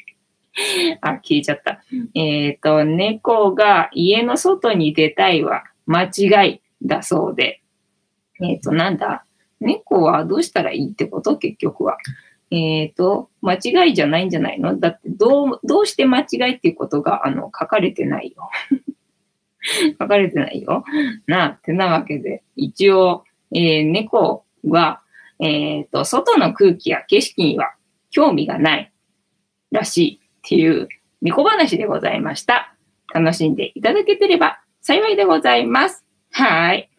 [1.02, 1.82] あ、聞いちゃった。
[2.14, 7.62] えっ、と、猫が家の外に出たいは間違いだそうで。
[8.42, 9.26] えっ、と、なんだ？
[9.60, 11.38] 猫はどうしたらいいってこと？
[11.38, 11.98] 結局は。
[12.52, 14.80] えっ、ー、と、間違いじゃないんじゃないの？
[14.80, 18.50] だって、どう、どうして間違いっていうことが、あの、書かれてないよ。
[20.00, 20.84] 書かれてないよ。
[21.28, 25.02] な、ってなわけで、一応、えー、猫は、
[25.40, 27.74] えっ、ー、と、外の空気や景色には
[28.12, 28.92] 興味がない
[29.72, 30.88] らしいっていう
[31.22, 32.76] 猫話でございました。
[33.14, 36.06] 楽しんでいただけてれば幸いでございます。
[36.32, 36.90] はい。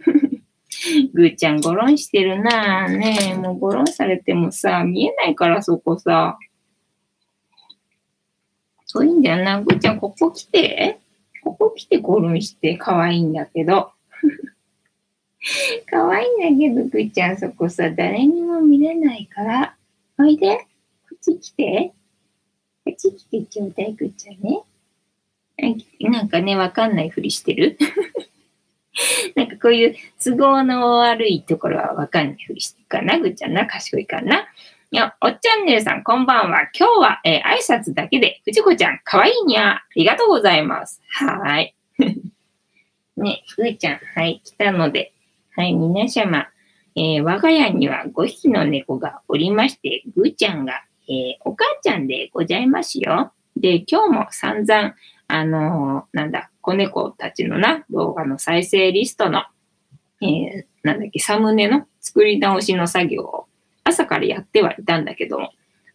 [1.12, 2.96] ぐーちゃん、ゴロンしてるなぁ。
[2.96, 6.38] ねえ、もうゴロンされてもさ、見えないからそこさ。
[8.86, 9.60] そういいんだよな。
[9.60, 11.00] ぐーちゃん、ここ来て。
[11.42, 12.76] ここ来てゴロンして。
[12.76, 13.92] 可愛いんだけど。
[15.90, 19.76] 可愛いんだけど、ぐーちゃん、そこさ、誰にも見れないから。
[20.18, 20.58] おいで。
[20.58, 20.64] こ
[21.14, 21.92] っち来て。
[22.84, 24.62] こっち来てちょうだい、ぐーちゃんね。
[26.00, 27.78] なんかね、わかんないふりしてる
[29.34, 33.18] なんかこういう都合の悪いところはわかんないふりしてるかな。
[33.18, 34.46] ぐっちゃんな、賢いかな。
[34.90, 36.68] いや、おっちゃんねるさん、こんばんは。
[36.78, 39.76] 今日は、えー、挨拶だけで、藤子ちゃん、かわいいにゃ。
[39.76, 41.02] ありがとうございます。
[41.08, 41.74] はい。
[43.16, 45.12] ね、ぐーちゃん、はい、来たので、
[45.56, 46.48] はい、皆様、
[46.96, 53.32] えー、我が家には5匹の猫がおりまして、ぐーちゃんが、えー、お母ちゃんでございますよ。
[53.56, 54.94] で、今日も散々、
[55.28, 59.44] あのー、なんだ、子猫たちのな、動画の再生リストの、
[60.22, 63.46] えー、なんだっけ、サムネの作り直しの作業を
[63.84, 65.50] 朝からやってはいたんだけども、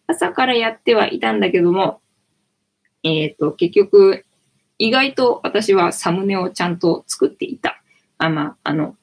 [0.05, 2.01] 朝からやってはいたんだけども、
[3.01, 4.25] えっ、ー、と、結局、
[4.77, 7.81] 意外と私はサムネをちゃんと作っていた。
[8.19, 8.95] あ、まあ、あの、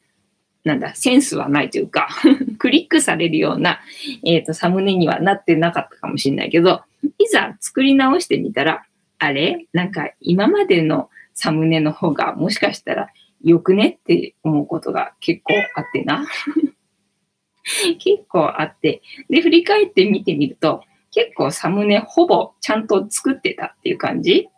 [0.63, 2.09] なんだ、センスはないというか
[2.59, 3.81] クリックされるような、
[4.25, 6.83] えっ、ー、と、サムネにはなってなかったかもしれないけど、
[7.19, 8.85] いざ作り直してみたら、
[9.19, 9.67] あれ？
[9.73, 13.09] なんか今までのサムネの方がもしかしたら
[13.43, 16.27] よくねって思うことが結構あってな。
[17.99, 19.03] 結構あって。
[19.29, 24.49] で、振り返って見てみると、結構サムネほぼちゃんと作ってたっていう感じ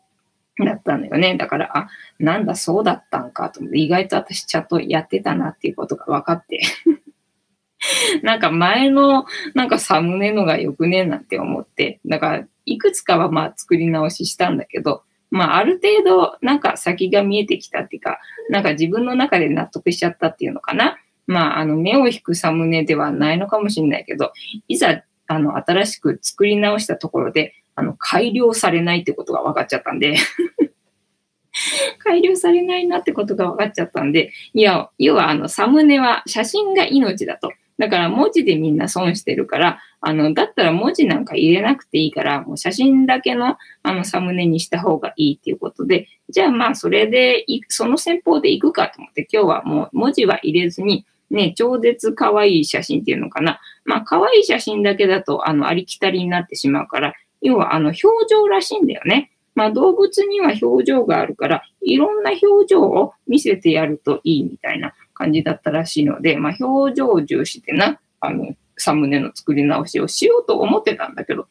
[0.65, 1.37] だったんだよね。
[1.37, 1.89] だから、あ、
[2.19, 6.61] なんだそうだったんかと思って、意外と私ちゃんとやってたなっていうことが分かって
[8.23, 20.99] なんか前のなんかサムネのがよくねなんて思って、だからいくつかはまあ作り直ししたんだけど、まあ、ある程度、なんか先が見えてきたっていうか、なんか自分の中で納得しちゃったっていうのかな。
[21.27, 24.33] まあ、あの、目を引くサムネではないのかもしれないけど、
[24.69, 30.17] いざ、あの、新しく作り直したところで、あの、改良されないってことが分かっちゃったんで
[32.03, 37.53] 改良されないなってことが分かっちゃったんで、いや、要はあの、サムネは写真が命だと。
[37.79, 53.61] だから文字でみんな損してるから、あの、だったら文字なんか入れなくていいから、もう写真だけのあのサムネにした方がいいっていうことで、じゃあまあそれで、その戦法でいくかと思って、今日はもう文字は入れずに、ね、超絶可愛い写真っていうのかな。
[53.85, 59.31] まあ可愛い写真だけだと、あの、ありきたりになってしまうから、要はあの、表情らしいんだよね。
[59.55, 71.49] まあ動物には表情があるから、いろんな表情を見せてやるといいみたいな感じだったらしいので、まあ、表情重視でな、あの、サムネの作り直しをしようと思ってたんだけど、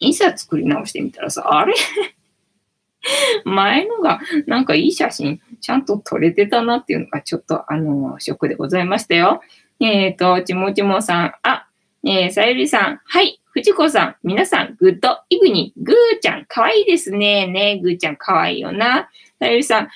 [0.00, 1.74] いざ作り直してみたらさ、あれ？
[3.44, 9.40] 前のがなんかいい写真ちゃんと撮れてたなっていうのがちょっとあの、ショックでございましたよ。
[9.80, 11.68] えっ、ー、と、ちもちもさん、あ、
[12.04, 17.46] えー、さゆりさん、はい、藤子さん、皆さん、グッドイブニー、ぐーちゃん、かわいいですね。
[17.46, 19.08] ねぐーちゃん、かわいいよな。
[19.40, 19.90] さゆりさん、今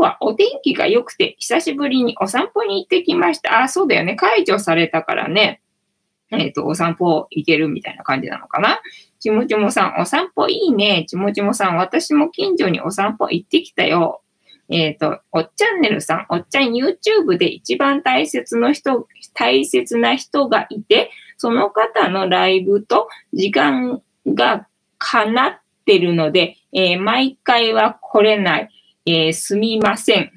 [0.00, 3.62] 日はお天気が良くて、久しぶりにお散歩に行ってきました。
[3.62, 4.14] あ、そうだよね。
[4.14, 5.60] 解除されたからね。
[6.30, 8.80] えっ、ー、と、お散歩行けるみたいな感じなのかな。
[9.18, 11.06] ちもちもさん、お散歩いいね。
[11.08, 14.22] ちもちもさん、私も近所にお散歩行ってきたよ。
[14.68, 28.68] えっ、ー、と、おっちゃんねるさん、おっちゃん YouTube で一番大切の人、大切な人がいて、その方のライブと時間が叶ってるので、えー、毎回は来れない。
[29.06, 30.30] えー、すみません。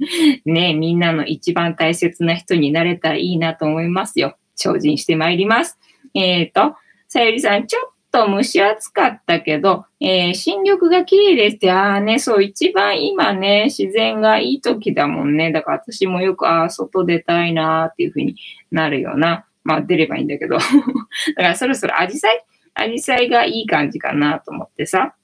[0.46, 4.36] ねみんなの一番大切な人になれたらいいなと思いますよ。
[4.54, 5.78] 精進してまいります。
[6.14, 6.76] えっ、ー、と、
[7.08, 15.52] さゆりさん、ちょっと蒸し暑かったけど、えー、新緑が綺麗ですって、ああね、そう、一番今ね、自然がいい時だもんね。
[15.52, 18.36] だから私もよく、ああ、外出たいなーっていう風に
[18.70, 19.44] なるような。
[19.62, 20.56] まあ出ればいいんだけど。
[20.56, 25.14] だからそろそろアジサイアジサイがいい感じかなと思ってさ。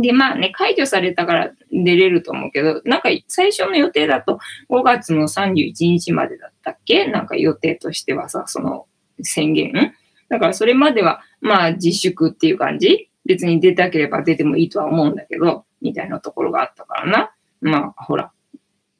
[0.00, 4.38] で、まあね、解除されたから出れると思うけど、なんか最初の予定だと
[4.70, 7.06] 5月の31日までだったっけ？
[7.06, 8.86] なんか予定としてはさ、その
[9.22, 9.94] 宣言？
[10.28, 13.10] だからそれまでは、まあ自粛っていう感じ？
[13.24, 17.32] 別に出たければ出てもいいとは思うんだけど、みたいなところがあったからな。
[17.60, 18.30] まあ、ほら。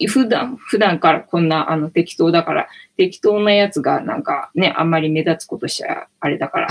[0.06, 6.68] 普段、普段からこんな、あの、適当だから、適当なやつがなんかね、あんまり目立つことしちゃあれだから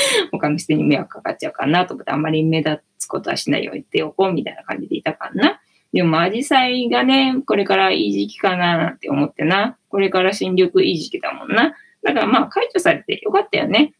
[0.32, 5.60] 他の人に迷惑かかっちゃうかなと思って、あんまり目立つことはしないように言っておこうみたいな感じでいたからな。
[5.92, 9.76] でも、アジサイがね、これからいい時期かななんて思ってな。
[9.88, 11.74] これから新緑いい時期だもんな。
[12.02, 13.92] だからまあ解除されてよかったよね。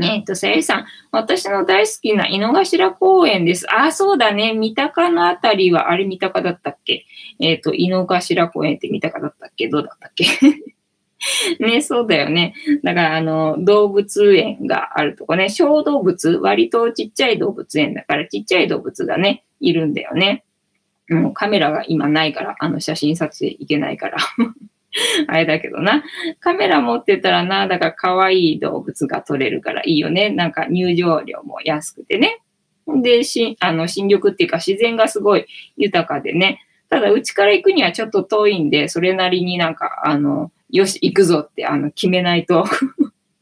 [0.00, 3.70] えっ、ー、と、さゆりさん、私の大好きな井の頭公園です。
[3.70, 4.54] ああ、そうだね。
[4.54, 7.04] 三鷹のあたりは、あれ三鷹だったっけ？
[7.40, 9.68] えっ、ー、と、井の頭公園って三鷹だったっけ？
[9.68, 10.24] どうだったっけ？
[11.60, 12.54] ね、そうだよね。
[12.82, 20.44] だから、あの、動物園があるとこね、小動物、割とちっちゃい動物園だから、ちっちゃい動物がね、いるんだよね。
[21.08, 24.18] もうカメラが今ないから、あの写真撮影いけないから。
[25.28, 26.04] あれだけどな。
[26.40, 30.30] カメラ持ってたらな、だから可愛い動物が撮れるからいいよね。
[30.30, 32.40] なんか入場料も安くてね。
[33.02, 36.60] で、し、あの、新緑っていうか自然がすごい豊かでね。
[36.92, 42.66] ただ、うちから行くにはちょっと遠いんで、それなりになんか、あの、よし、行くぞって、あの、決めないと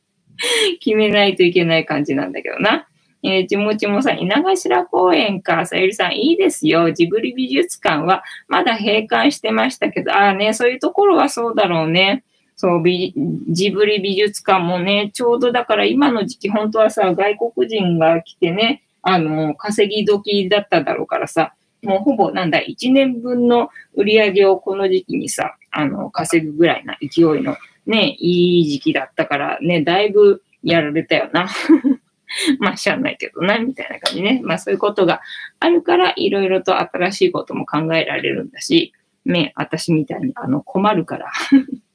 [0.78, 2.86] 決めないといけない感じなんだけどな。
[3.24, 6.92] えー、ちもちもさん、稲頭公園か、さゆりさん、いいですよ。
[6.92, 12.22] ジブリ美術館はまだ閉館してましたけど、ああね、そういうところはそうだろうね。
[12.54, 31.48] そう、ジブリ美術館もね、ちょうどだから今の時期、本当はさ、外国人が来てね、あの、稼ぎ時だっただろうからさ、もうほぼなんだ、1年分の売り上げをこの時期にさ、あの、稼ぐぐらいな勢いのね、いい時期だったからね、だいぶやられたよな。
[32.60, 34.40] まあ、しゃあないけどな、みたいな感じね。
[34.44, 35.20] まあ、そういうことが
[35.58, 38.92] あるから、いろいろと新しいことも考えられるんだし、
[39.24, 41.32] ね、私みたいに、あの、困るから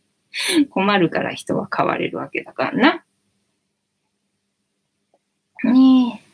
[0.69, 3.05] 困るから人は変われるわけだからな。
[5.63, 6.24] ねえ。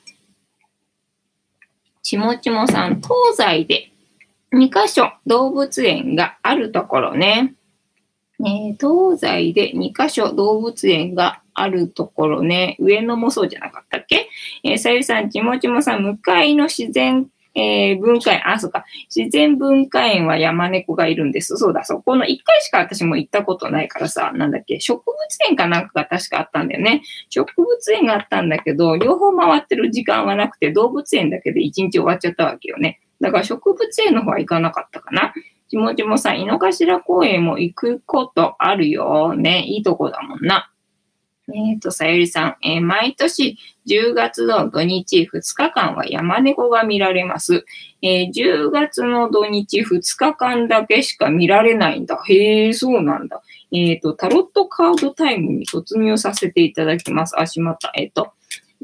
[2.12, 3.90] ちもちもさん、東西で
[4.52, 7.54] 2箇所動物園があるところね。
[8.38, 14.28] ね東西で2箇所動物園があるところね、上野もそうじゃなかったっけ？
[14.66, 21.58] えー、さゆりさん、ちもちもさん、向かいの自然、えー、文化園、あ、そうか、自然文化園は山猫がいるんです。
[21.58, 25.18] そうだ、そこの1回しか私も行ったことないからさ、なんだっけ、植物
[25.50, 27.02] 園かなんかが確かあったんだよね。
[27.30, 33.02] 植物園があったんだけど、両方回ってる時間はなくて、動物園だけで1日終わっちゃったわけよね。
[33.20, 35.34] だから植物園の方は行かなかったかな。
[35.70, 39.36] ちもちもさ、井の頭公園も行くことあるよ。
[39.36, 40.71] ね、いいとこだもんな。
[41.50, 47.66] えっ、ー、と、さゆりさん、えー、毎年10月の土日2日間は山猫が見られます。
[48.02, 52.22] えー、10月の土日2日間だけしか見られないんだ。
[52.28, 53.42] へえ、そうなんだ。
[53.72, 57.40] えっ、と、タロットカードタイムに突入させていただきます。
[57.40, 57.92] あ、しまった。
[57.96, 58.34] えっ、と、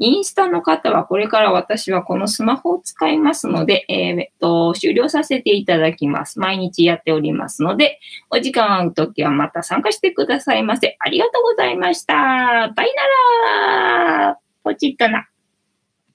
[0.00, 6.38] インスタの方はこれから私はこのスマホを使いますので、えー、っと、終了させていただきます。
[6.38, 7.98] 毎日やっておりますので、
[8.30, 10.96] お時間合うときはまた参加してくださいませ。
[11.00, 12.14] ありがとうございました。
[12.14, 15.28] バイならポチッとな。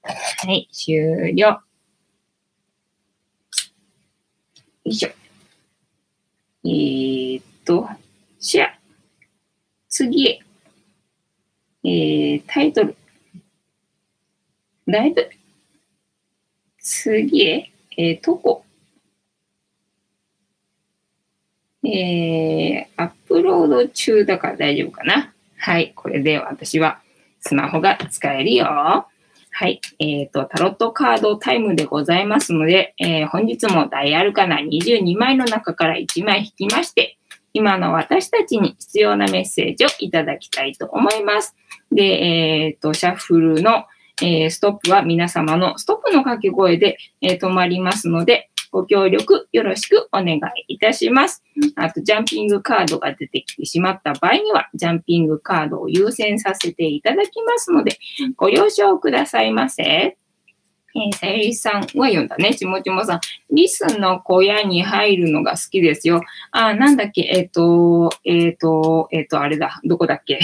[0.02, 1.48] はい、終了。
[1.48, 1.62] よ
[4.86, 5.10] いしょ。
[6.65, 7.89] えー、っと、
[8.39, 8.80] シェア。
[9.89, 10.39] 次へ。
[11.84, 12.96] えー、タイトル。
[14.88, 15.29] だいぶ、
[16.79, 18.65] 次へ、えー、とこ。
[21.86, 25.34] えー、アップロード中だから大丈夫かな。
[25.58, 25.94] はい。
[25.96, 27.02] これで私は
[27.40, 28.65] スマホが使えるよ。
[28.65, 29.79] はい。
[30.00, 37.17] えっ、ー、と、タロットカードタイムでございますので、えー、本日もダイアルカナ22枚の中から1枚引きまして、
[37.54, 41.56] 今の私たちに必要なメッセージをいただきたいと思います。
[41.92, 43.86] で、えっ、ー、と、シャッフルの
[44.21, 51.43] えー、ストップは皆様のストップの掛け声で、えー、止まりますので、ご協力よろしくお願いいたします。
[51.75, 57.99] あと、ジャンピングカードが出てきてしまった場合には、ジャンピングカードを優先させていただきますので、
[58.35, 59.83] ご了承くださいませ。
[59.83, 62.55] えー、さゆりさんは読んだね。
[62.55, 63.19] ちもちもさん。
[63.51, 66.21] リスの小屋に入るのが好きですよ。
[66.51, 69.81] あ、なんだっけ、えっ、ー、と、えっ、ー、と、えっ、ー、と、あれだ。
[69.83, 70.39] どこだっけ？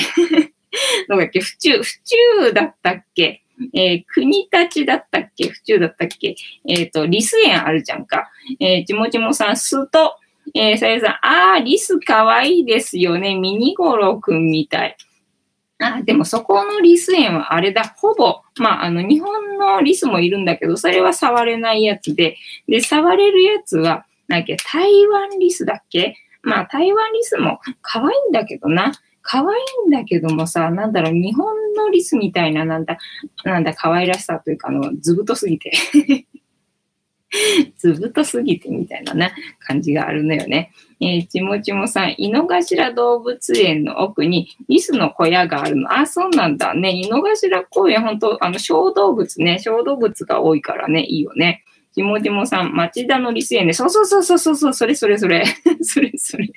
[1.10, 1.40] どこだっけ？
[1.40, 2.04] 府中、府
[2.44, 3.44] 中だったっけ？
[3.74, 5.50] えー、国立だったっけ？
[5.50, 6.36] 府中だったっけ？
[6.68, 8.30] えっ、ー、と、リス園あるじゃんか。
[8.60, 10.16] えー、ちもちもさん、すと、
[10.54, 13.36] えー、さゆさん、あー、リスかわいいですよね。
[13.36, 14.98] ミニゴロくんみたい。
[15.82, 22.38] あ、でもそこのリス園はあれだ、ほぼ、まあ、あの、日本のリスもいるんだけど、それは触れないやつで、
[22.68, 26.16] で、触れるやつは、なんか台湾リスだっけ？
[26.42, 28.92] まあ、台湾リスも可愛いんだけどな。
[29.32, 29.46] 可愛
[29.86, 32.98] いんだけどもさ、なんだろう、日本のリスみたいな、なんだ、
[33.44, 35.72] なんだ、可愛らしさというか、あの、ずぶとすぎて
[37.78, 40.72] ずぶとすぎてみたいなな感じがあるのよね。
[41.00, 45.94] えー、ちもちもさん、井の頭動物園の奥にリスの小屋があるの。
[45.96, 46.92] あ、そうなんだね。
[46.92, 51.64] 井の頭公園、本当あの、小動物ね、小動物が多いからね、いいよね。
[51.94, 55.46] ちもちもさん、町田のリス園で、そうそうそうそうそう、それそれそれ、
[55.84, 56.50] それそれ。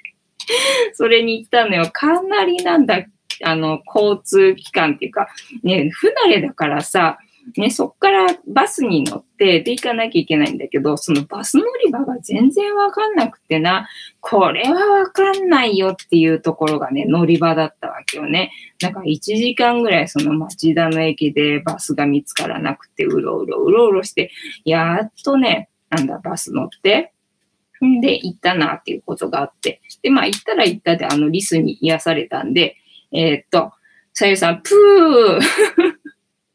[0.94, 1.90] それに行ったのよ。
[1.92, 3.04] かなりなんだ、
[3.44, 5.28] あの、交通機関っていうか、
[5.62, 7.18] ね、不慣れだからさ、
[7.56, 13.88] ね、そっからバスに乗ってで行かなきゃいけないんだけど、そのバス乗り場が全然わかんなくてな、
[14.20, 18.52] これはわかんないよっていうところがね、乗り場だったわけよね。
[18.80, 24.30] だか1時間ぐらいその町田の駅でバスが見つからなくて、うろうろうろうろして、
[24.64, 27.12] やっとね、なんだ、バス乗って、
[27.84, 29.80] んで、行ったなっていうことがあって。
[30.02, 32.76] で、まあ、行ったら行ったで、あの、リスに癒されたんで、
[33.12, 33.72] えー、っと、
[34.14, 35.92] さゆさん、プー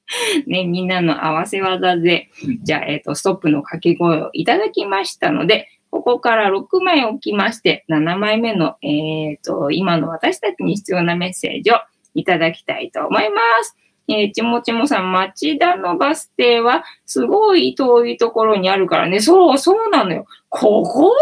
[0.47, 2.29] ね、みんなの合わせ技で、
[2.63, 11.75] じゃあ、えっ、と、ストップの掛け声をいただきましたので、ここから6枚置きまして、7枚目の、えっ、と、今の私たちに必要なメッセージを
[12.13, 13.75] いただきたいと思います。
[14.07, 19.19] えー、ちもちもさん、町田のバス停はすごい遠いところにあるからね。
[19.19, 20.25] そう、そうなのよ。
[20.49, 21.13] ここ？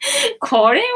[0.40, 0.86] これは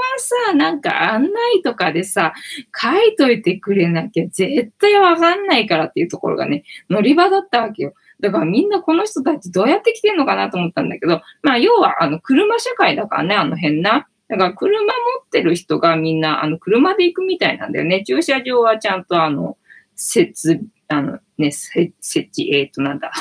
[0.46, 2.32] さ、なんか案内とかでさ、
[2.74, 7.94] 書いといてくれなきゃ絶対わかんないからっていうところがね、乗り場だったわけよ。
[8.20, 14.08] だからみんなこの人たちどうやって来てんのかなと思ったんだけど、まあ要はあの車社会だからね、あの辺な。
[14.28, 14.88] だから車持
[15.22, 18.04] ってる人がみんなあの車で行くみたいなんだよね。
[18.04, 19.58] 駐車場はちゃんとあの、
[19.96, 20.60] 設、
[20.98, 23.12] あのね、設置、えっ、ー、となんだ。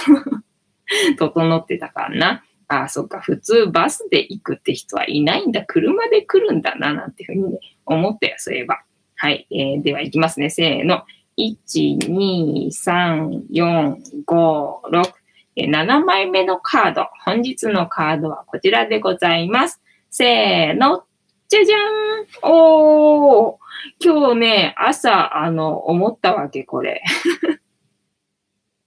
[1.17, 2.43] 整ってたからな。
[2.67, 5.63] ああ、そっか、普通バスで行くって人はいないんだ。
[5.63, 8.83] 車で来るんだな、なんていうふうに、ね、思ったよ、そういえば。
[9.15, 9.47] はい。
[9.51, 10.49] えー、では行きますね。
[10.49, 11.03] せーの。
[11.37, 13.95] 1、2、3、4、
[14.25, 15.13] 5、6。
[15.55, 17.07] 7枚目のカード。
[17.25, 19.81] 本日のカードはこちらでございます。
[20.09, 21.03] せーの。
[21.47, 23.63] じゃじゃーんおー
[24.03, 27.03] 今日ね、朝、あの、思ったわけ、これ。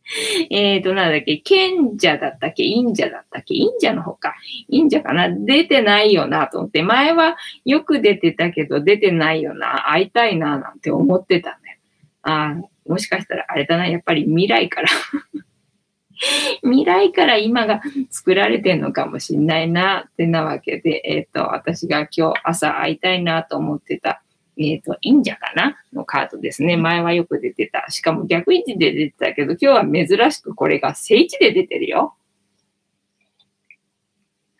[0.50, 4.34] えっと、なんだっけ、賢者だったっけ忍者だったっけ忍者の方か。
[4.68, 6.82] 忍者かな出てないよなと思って。
[6.82, 9.90] 前はよく出てたけど出てないよな。
[9.90, 11.78] 会いたいななんて思ってたんだよ。
[12.22, 13.88] ああ、もしかしたらあれだな。
[13.88, 14.88] やっぱり未来から
[16.62, 17.80] 未来から今が
[18.10, 24.22] 作られてんのかもしんないなってなわけで、えっ、ー、と、私が今日朝会いたいなと思ってた
[24.58, 25.76] えっ、ー、と、忍者かな？
[25.92, 26.76] のカードですね。
[26.76, 27.90] 前はよく出てた。
[27.90, 32.14] しかも逆位置で出てたけど、今日は珍しくこれが正位置で出てるよ。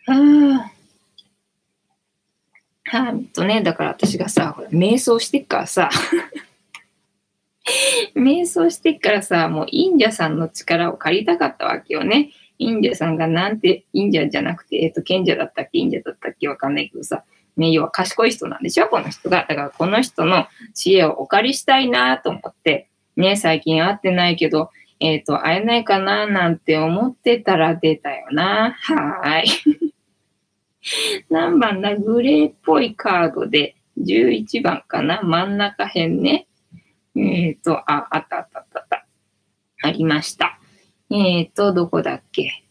[0.07, 0.59] はぁ。
[2.89, 5.91] はぁ、とね、だから私がさ、ほら、瞑想してっからさ、
[8.15, 12.31] 瞑想してっからさ、もう忍者さんの力を借りたかったわけよね。
[12.59, 15.79] 忍者さんがなんて、忍者じゃなくて、えっ、ー、と、賢者だったっけ？
[15.79, 16.49] 忍者だったっけ？
[16.49, 17.25] わかんないけどさ、
[17.57, 18.89] ね、要は賢い人なんでしょ？
[18.89, 19.47] この人が。
[19.49, 28.77] だからこの人の知恵をお借りしたいなと思って、ね、最近会ってないけど、えっ、ー、と、会えないかななんて思ってたら出たよな。
[28.81, 29.95] はーい。
[31.31, 31.97] 何番だ？
[31.97, 35.23] グレーっぽいカードで11番かな？
[35.23, 36.47] 真ん中辺ね。
[37.17, 39.07] えっ、ー、と、あ、あったあったあったあった。
[39.83, 40.59] ありました。
[41.11, 42.66] えっ、ー、と、どこだっけ？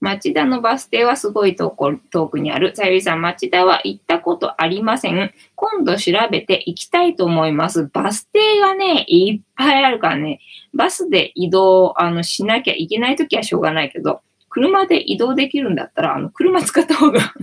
[0.00, 2.74] 町田のバス停はすごい遠くにある。
[2.74, 5.32] さゆりさん、町田は行ったことありません。
[5.54, 7.84] 今度調べて行きたいと思います。
[7.92, 10.40] バス停がね、いっぱいあるからね、
[10.72, 17.34] バスで移動あのしなきゃいけないときはしょうがないけど、車で移動できるんだったら、あの、車使った方が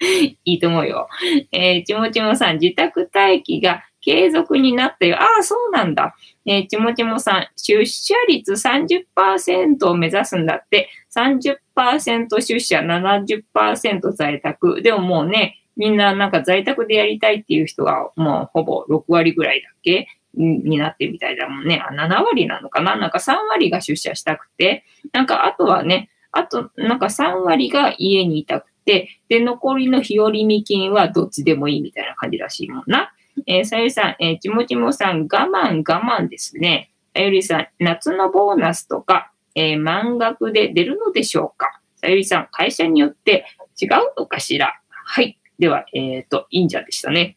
[0.04, 1.08] いいと思うよ。
[1.50, 5.16] えー、ちもちもさん、自宅待機が継続になったよ。
[5.16, 6.14] ああ、そうなんだ。
[6.44, 14.82] えー、ちもちもさん、出社率30%を目指すんだって、30%出社、70%在宅。
[14.82, 20.08] でももうね、みんななんか在宅でやりたいっていう人がもうほぼ6割ぐらいだっけ？
[20.36, 21.80] になってるみたいだもんね。
[21.80, 22.96] あ、7割なのかな？
[22.96, 33.12] なんか3割が出社したくて、なんかあとはね、あとなんか3割が家にいたくて、で、残りの日和見金はどっちでもいいみたいな感じらしいもんな。
[33.46, 36.90] えー、さゆりさん、えー、ちもちもさん、我慢我慢ですね。
[37.14, 41.80] さゆりさん、夏のボーナスとか、えー、満額で出るのでしょうか？
[41.96, 43.46] さゆりさん、会社によって
[43.80, 43.88] 違う
[44.18, 44.80] のかしら？
[44.88, 45.38] はい。
[45.58, 47.36] では、えっ、ー、と、忍者でしたね。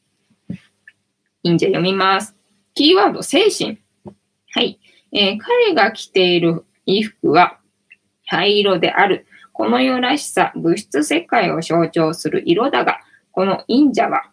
[1.44, 2.36] 忍者読みます。
[2.74, 3.80] キーワード、精神。
[4.52, 4.80] はい。
[5.12, 7.60] えー、彼が着ている衣服は
[8.26, 9.26] 灰色である。
[9.54, 13.00] この世らしさ、物質世界を象徴する色だが、
[13.32, 14.32] この忍者は、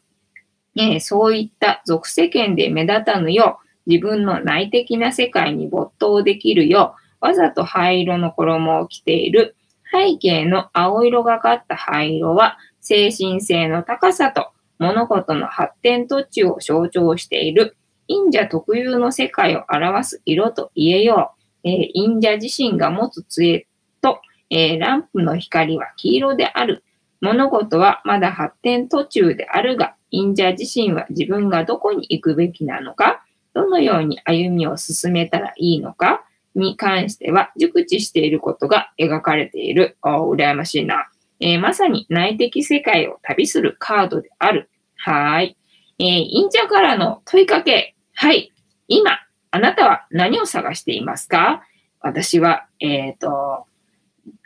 [0.76, 9.56] えー、そういった俗世間で目立たぬよう、自分の内的な世界に没頭できるよう、わざと灰色の衣を着ている。
[9.90, 21.68] 背景の青色がかった灰色は、精神性の高さと物事の発展途中を象徴している忍者特有の世界を表す色と言えよう。
[21.68, 23.66] えー、忍者自身が持つ杖
[24.02, 24.20] と、
[24.50, 26.84] えー、ランプの光は黄色である。
[27.22, 36.22] 物事はまだ発展途中であるが、忍者自身は自分がどこに行くべきなのか、どのように歩みを進めたらいいのか
[36.54, 39.96] に関しては熟知していることが描かれている。
[40.02, 41.08] お羨ましいな。
[41.40, 44.70] えー、まさに内的世界を旅するカードである。
[44.96, 45.56] はい。
[45.98, 47.94] えー、忍者からの問いかけ。
[48.14, 48.52] はい。
[48.88, 49.18] 今、
[49.50, 51.62] あなたは何を探していますか？
[52.00, 53.66] 私は、えっ、ー、と、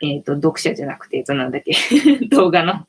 [0.01, 1.73] えっ、ー、と、読者じゃなくて、そなんだっけ
[2.27, 2.87] 動画の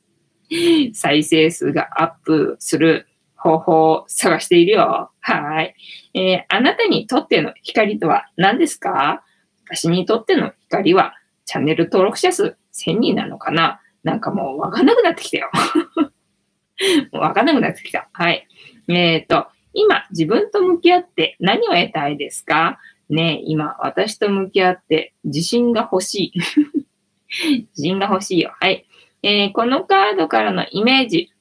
[0.94, 3.06] 再生数がアップする
[3.40, 5.10] 方法を探しているよ。
[5.20, 5.74] はい。
[6.14, 9.24] えー、あなたにとっての光とは何ですか？
[9.66, 11.14] 私にとっての光は、
[11.46, 13.80] チャンネル登録者数1000人なのかな？
[14.04, 15.50] なんかもうわかんなくなってきたよ。
[17.12, 18.08] もうわかんなくなってきた。
[18.12, 18.46] はい。
[18.88, 22.78] えっ、ー、と、今自分と向き合って何を得たいですか？
[23.08, 26.40] ね今私と向き合って自信が欲しい。
[27.76, 28.54] 自信が欲しいよ。
[28.60, 28.86] はい。
[29.22, 31.32] えー、このカードからのイメージ、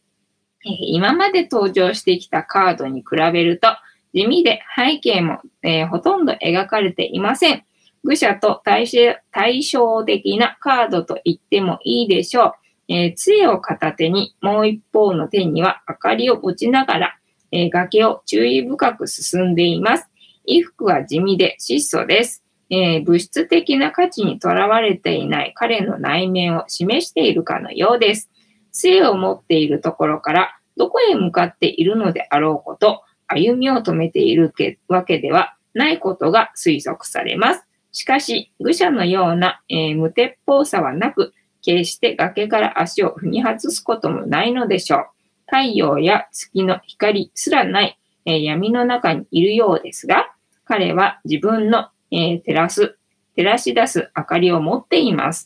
[0.63, 3.69] 今まで登場してきたカードに比べると
[4.13, 7.63] 地味で背景も、えー、ほとんど描かれていません。
[8.03, 12.53] 愚者と対照的なカードと言ってもいいでしょう。
[12.87, 17.19] えー、杖を片手にもう一方の手には明かりを持ちながら、
[17.51, 20.09] えー、崖を注意深く進んでいます。
[20.47, 22.43] 衣服は地味で質素です。
[22.71, 28.29] え、物質的な価値にとらわれていない彼の内面を示しているかのようです。
[28.71, 34.53] 杖を持っているところからどこへ向かっているのであろうこと、歩みを止めている
[34.87, 37.67] わけではないことが推測されます。
[37.91, 45.05] しかし、愚者のような、えー、無鉄砲さはなく、決して崖から足を踏み外すこともないのでしょう。
[45.45, 50.31] 太陽や月の光すらない、えー、闇の中にいるようですが、
[50.63, 52.97] 彼は自分の、えー、照らす、
[53.35, 55.45] 照らし出す明かりを持っています。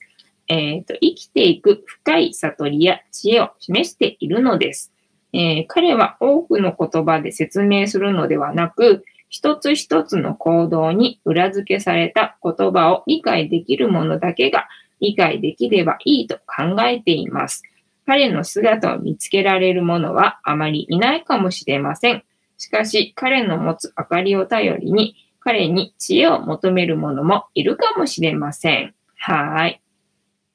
[0.53, 4.93] えーと、生きていく深い悟りや知恵を示しているのです。
[5.33, 14.67] えー、彼は多くの言葉で説明するのではなく、一つ一つの行動に裏付けされた言葉を理解できるものだけが
[14.99, 17.63] 理解できればいいと考えています。
[18.05, 22.23] 彼の姿を見つけられる者はあまりいないかもしれません。
[22.59, 28.93] しかし、彼の持つ明かりを頼りに、彼に知恵を求める者もいるかもしれません。
[29.17, 29.82] はい。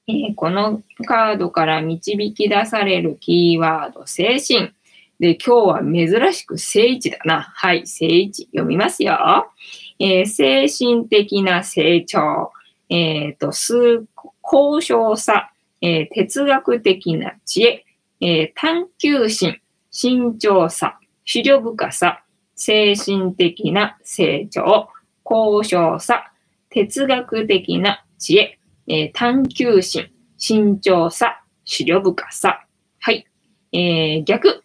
[0.09, 4.72] え、このカードから導き出されるキーワード、精神。
[5.20, 7.42] で、今日は珍しく聖一だな。
[7.42, 9.52] はい、聖一読みますよ。
[9.98, 12.52] えー、精神的な成長、
[12.88, 14.06] えっ、ー、と、数、
[14.40, 15.50] 高尚さ、
[15.82, 17.84] えー、哲学的な知恵、
[18.20, 22.24] え探求心、慎重さ、資料深さ、
[22.56, 24.88] 精神的な成長、
[25.22, 26.32] 高尚さ、
[26.70, 28.57] 哲学的な知恵、
[28.89, 32.64] え探求心、慎重さ、資料深さ。
[33.01, 33.26] はい。
[33.72, 34.62] えー、逆。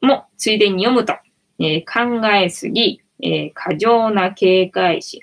[0.00, 1.14] もついでに読むと、
[1.58, 5.20] えー、考えすぎ、えー、過剰な警戒心、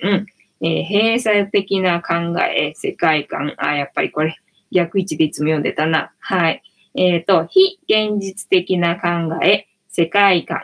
[0.61, 4.35] え、閉鎖的な考え、世界観、あ、やっぱりこれ、
[4.71, 6.13] 逆位置でいつも読んでたな。
[6.19, 6.63] はい。
[6.95, 9.09] えっ、と、非現実的な考
[9.43, 10.61] え、世界観、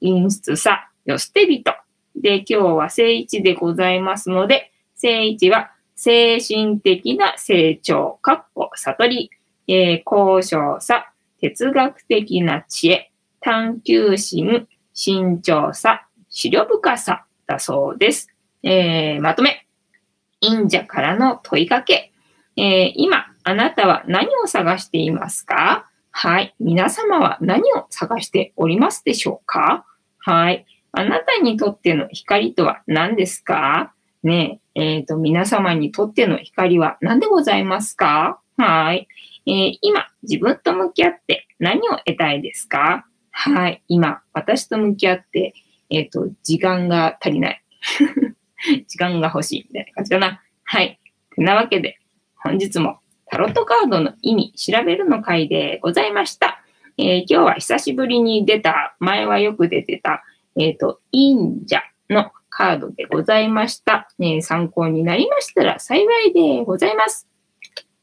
[0.00, 1.74] 陰湿さ、よ捨て人。
[2.14, 9.30] で、今日は聖一でございますので、聖一は精神的な成長、かっこ悟り、
[9.66, 18.28] えー、高尚さ、哲学的な知恵、探求心、慎重さ、資料深さだそうです。
[18.62, 19.66] えー、まとめ。
[20.40, 22.12] 忍者からの問いかけ。
[22.56, 25.90] えー、今、あなたは何を探していますか？
[26.12, 26.54] はい。
[26.60, 29.84] 皆様は何を探しておりますでしょうか？
[30.18, 30.64] はい。
[30.92, 33.92] あなたにとっての光とは何ですか？
[34.28, 38.40] ねえ、っ、ー、と、皆様にとっての光は何でございますか？
[38.58, 39.08] はい。
[39.46, 43.06] えー、今、自分と向き合って何を得たいですか？
[43.30, 43.82] はい。
[43.88, 45.54] 今、私と向き合って、
[45.90, 47.62] えっ、ー、と、時間が足りない。
[48.86, 50.42] 時間が欲しいみたいな感じかな。
[50.64, 51.00] はい。
[51.34, 51.98] てなわけで、
[52.36, 52.98] 本日も
[53.30, 56.62] タロットカードの意味調べるの回でございました。
[56.98, 60.22] えー、今日は久しぶりに出た、前はよく出てた、
[60.58, 64.08] えっ、ー、と、忍者のカードでございました。
[64.18, 67.28] え、参考になりましたら幸いでございます。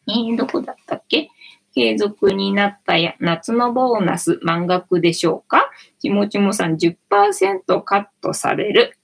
[0.07, 1.27] えー、どこだったっけ？
[1.73, 5.69] 継続になったや夏のボーナス満額でしょうか？
[5.99, 8.97] ちもちもさん10%カットされる。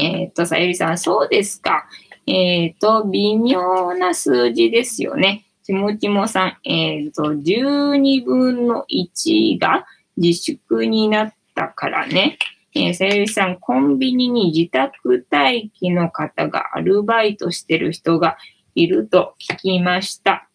[0.00, 1.86] えっ、と、さゆりさん、そうですか。
[2.26, 5.44] えっ、と、微妙な数字ですよね。
[5.62, 9.84] ちもちもさん、えっ、ー、と、12分の1が
[10.16, 12.38] 自粛になったからね。
[12.74, 18.36] えー、さゆりさん、コンビニに自宅待機の方がアルバイトしてる人が
[18.74, 20.48] いると聞きました。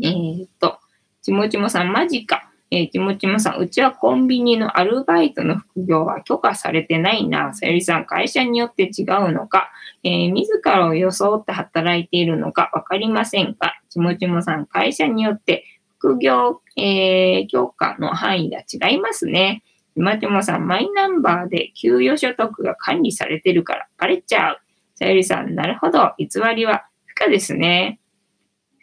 [0.00, 0.78] えっ、と、
[1.22, 2.50] ちもちもさん、マジか。
[2.70, 7.54] えー、ちもちもさん、うちはコンビニのアルバイトの副業は許可されてないな。
[7.54, 9.70] さゆりさん、会社によって違うのか、
[10.04, 15.64] えー、自らを装って働いているのかわかりませんかちもちもさん、会社によって
[15.98, 19.64] 副業、えー、許可の範囲が違いますね。
[19.96, 24.60] ちもちもさん、マイナンバーで給与所得が管理されてるからバレちゃう。
[24.94, 26.12] さゆりさん、なるほど。
[26.18, 27.98] 偽りは不可ですね。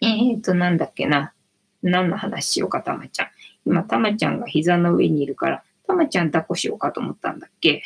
[0.02, 1.34] えっ、と、なんだっけな。
[1.84, 3.28] 何の話しようか、たまちゃん。
[3.68, 7.84] 今、たまちゃんが膝の上にいるから、たまちゃん抱っこしようかと思ったんだっけ。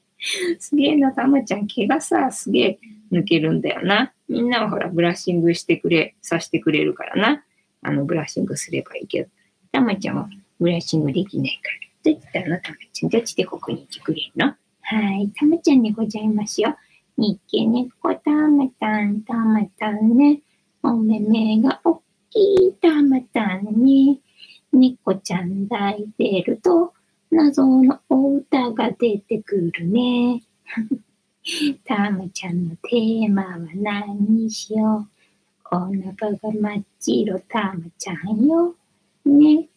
[0.58, 2.78] すげえな、たまちゃん、毛がさ、すげえ
[3.12, 4.14] 抜けるんだよな。
[4.28, 7.44] みんなはほら、ブラッシングしてくれ、さしてくれるからな。
[7.82, 9.28] あの、ブラッシングすればいいけど。
[9.72, 11.91] たまちゃんはブラッシングできないから。
[12.04, 13.10] どうやったのたまちゃん。
[13.10, 14.46] どっちでここに来てくれるの？
[14.82, 16.76] はい、たまちゃんでございますよ。
[17.16, 20.40] にっけねこたまたん、たまたんね。
[20.82, 22.00] お目目がおっ
[22.30, 24.18] きいたまたんね。
[24.72, 26.94] 猫ちゃん抱いてると、
[27.30, 30.42] 謎のお歌が出てくるね。
[31.84, 35.06] たまちゃんのテーマは何にしよ
[35.70, 35.74] う？
[35.74, 38.74] お腹が真っ白たまちゃんよ。
[39.24, 39.68] ね。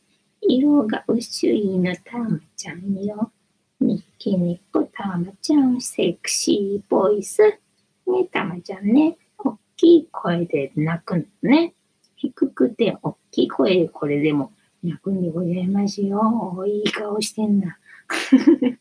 [0.47, 3.31] 色が薄いのたまちゃんよ。
[3.79, 7.41] ニッキニコたまちゃんセクシーボイス。
[7.41, 9.17] ね、たまちゃんね。
[9.39, 11.73] おっきい声で泣くのね。
[12.15, 14.51] 低くておっきい声でこれでも
[14.83, 16.63] 泣くんでございますよ。
[16.67, 17.77] いい顔してんな。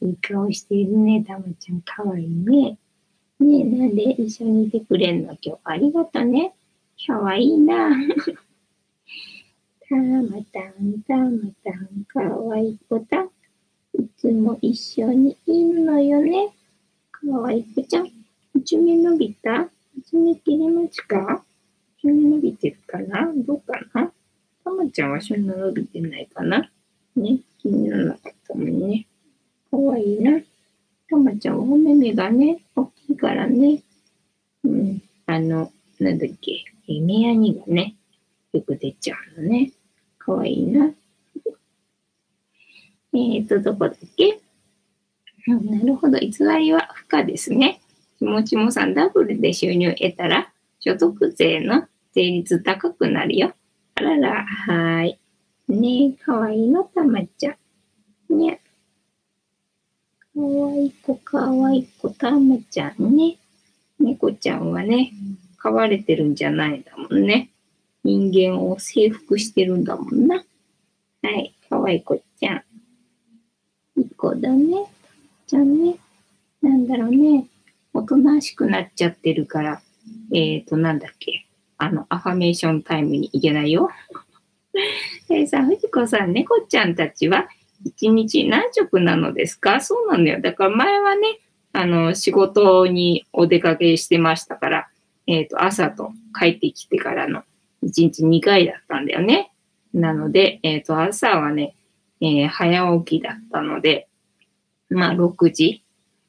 [0.00, 1.82] いい顔してるね、たまちゃん。
[1.82, 2.78] かわいいね。
[3.40, 5.36] ねえ、なんで一緒にいてくれんの？
[5.42, 6.54] 今日ありがとね。
[7.06, 7.90] かわいいな。
[9.92, 13.24] たまたん、たまたん、かわいい子だ。
[13.92, 16.48] いつも一緒にいるのよね。
[17.10, 18.08] かわいい子ちゃん。
[18.64, 19.68] 爪伸びた？
[20.06, 21.44] 爪切れますか
[22.00, 23.30] 爪伸びてるかな？
[23.36, 24.10] どうかな？
[24.64, 26.70] たまちゃんはそんな伸びてないかな？
[27.14, 29.06] ね、気にならなかったもんね。
[29.70, 30.40] かわいいな。
[31.10, 33.82] たまちゃんはお目目がね、大きいからね。
[34.64, 35.70] うん、あの、
[36.00, 37.94] なんだっけ、目やにがね、
[38.54, 39.70] よく出ちゃうのね。
[40.24, 40.92] かわいいな。
[43.14, 44.40] えっと、どこだっけ、
[45.46, 46.18] なるほど。
[46.18, 47.80] 偽りは不可ですね。
[48.18, 53.52] 気持ちもさん、ダブルで収入得たら、所得税の税率高くなるよ。
[53.96, 55.18] あらら、はい。
[55.68, 57.56] ねえ、かわいいの、たまちゃ
[58.30, 58.38] ん。
[58.38, 58.60] ね。
[60.34, 63.38] かわいい子、かわいい子、たまちゃんね。
[63.98, 65.12] 猫ちゃんはね、
[65.58, 67.51] 飼われてるんじゃないんだもんね。
[68.04, 70.44] 人間を征服してるんだもんな。
[71.22, 74.00] はい、かわいい子ちゃん。
[74.00, 74.86] いい子だね。
[75.46, 75.96] ちゃんね。
[76.60, 77.46] なんだろうね。
[77.94, 79.82] おとなしくなっちゃってるから、
[80.32, 81.46] えっ、ー、と、なんだっけ。
[81.78, 83.90] あの、アファメーションタイムに行けないよ。
[85.30, 87.48] えさ、藤子さん、猫ちゃんたちは
[87.84, 89.80] 一日何食なのですか？
[89.80, 90.40] そうなんだよ。
[90.40, 91.40] だから前はね、
[91.72, 94.88] あの、仕事にお出かけしてましたから、
[95.26, 97.44] えっ、ー、と、朝と帰ってきてからの
[97.82, 99.52] 1日2回だったんだよね。
[99.92, 101.74] なので、えっ、ー、と、朝はね、
[102.20, 104.08] えー、早起きだったので、
[104.88, 105.84] まあ、6時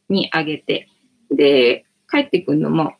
[0.09, 0.89] に上げて、
[1.31, 2.93] で、帰ってくるのも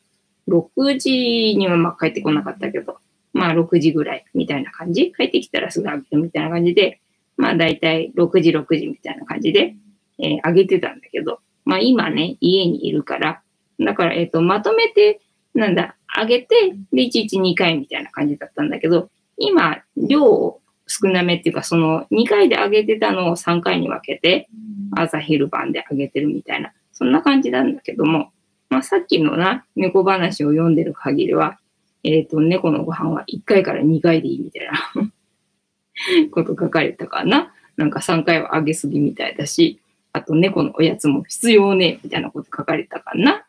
[0.48, 2.98] 6時にはまあ帰ってこなかったけど、
[3.32, 5.12] まあ6時ぐらいみたいな感じ？
[5.12, 7.00] 帰ってきたらすぐ開けるみたいな感じで、
[7.36, 9.74] まあ大体6時、6時みたいな感じで、
[10.18, 13.42] えー、上げてたんだけど、まあ今ね、家にいるから、
[13.80, 15.20] だから、えっ、ー、と、まとめて、
[15.54, 24.48] なんだ、上げて、で、1日2回みたいな感じだったんだけど、今、量を少なめっていうか、その2回で上げてたのを3回に分けて、
[24.96, 28.32] 朝昼晩で上げてるみたいな、そんな感じなんだけども、
[28.70, 31.58] まあさっきのな、猫話を読んでる限りは、
[32.04, 37.52] えっ、ー、と、猫のご飯は1回から2回でいいみたいな こと書かれたかな。
[37.76, 39.80] なんか3回は上げすぎみたいだし、
[40.12, 43.44] あと猫のおやつも必要ね、みたいなこと書かれたかな。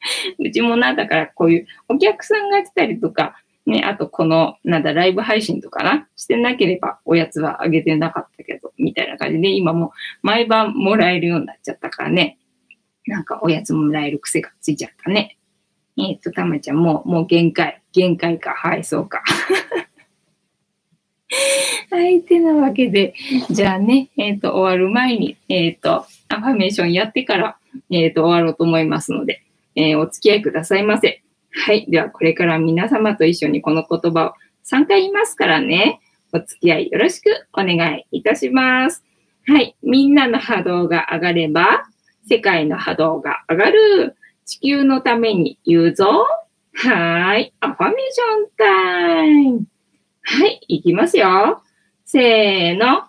[0.38, 3.36] うちもな、だからこういうお客さんが来たりとか、
[3.66, 9.92] ね、あとこの、なんだ、ライブ配信とかな、してなければおやつはあげてなかったけど、みたいな感じで、今も
[10.22, 12.38] 毎晩もらえるようになっちゃったからね、
[13.06, 15.36] なんかおやつもらえる癖がついちゃったね。
[15.98, 19.22] えっ、ー、と、たまちゃんもう、もう限界、限界か、はい、そうか。
[21.90, 23.14] 相手なわけで、
[23.50, 27.58] じゃあね、えっ、ー、と、終わる前に、えっ、ー、と、アファメーションやってから、
[27.90, 29.42] えっ、と、終わろうと思いますので、
[29.78, 31.22] えお付き合いくださいませ。
[31.52, 31.86] はい。
[31.88, 34.32] では、これから皆様と一緒にこの言葉を
[34.64, 36.00] 3回言いますからね、
[36.32, 39.04] お付き合いよろしくお願いいたします。
[39.46, 39.76] はい。
[39.82, 41.84] みんなの波動が上がれば、
[42.28, 44.16] 世界の波動が上がる。
[44.44, 46.26] 地球のために言うぞ。
[46.74, 47.54] はい。
[47.60, 49.66] アファメーションタイム。
[50.22, 50.60] はい。
[50.68, 51.62] いきますよ。
[52.04, 52.98] せーの。
[52.98, 53.08] あ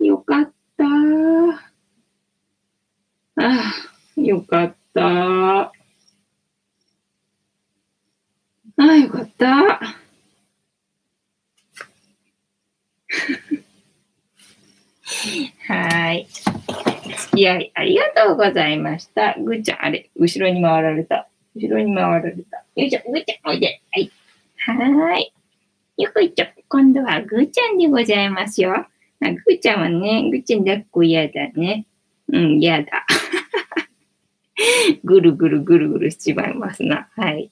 [0.00, 0.84] あ、よかった。
[3.36, 5.02] ああ、よかった。
[5.02, 5.72] あ
[8.76, 9.46] あ、よかった。
[15.66, 16.28] はい。
[17.16, 19.36] 付き合いありがとうございました。
[19.38, 21.28] ぐーちゃん、あれ、後ろに回られた。
[21.54, 22.64] 後ろに回られた。
[22.76, 23.80] よいしょ、ぐーちゃん、おいで。
[23.92, 24.10] はい。
[24.56, 25.32] はーい。
[26.02, 28.86] よくいっちゃ今度はぐーちゃんでございますよ。
[29.20, 31.86] ぐーちゃんはね、ぐーちゃん抱っこ嫌だね。
[32.32, 33.04] うん、嫌だ。
[35.04, 37.08] ぐるぐるぐるぐるしちまいますな。
[37.16, 37.50] はい。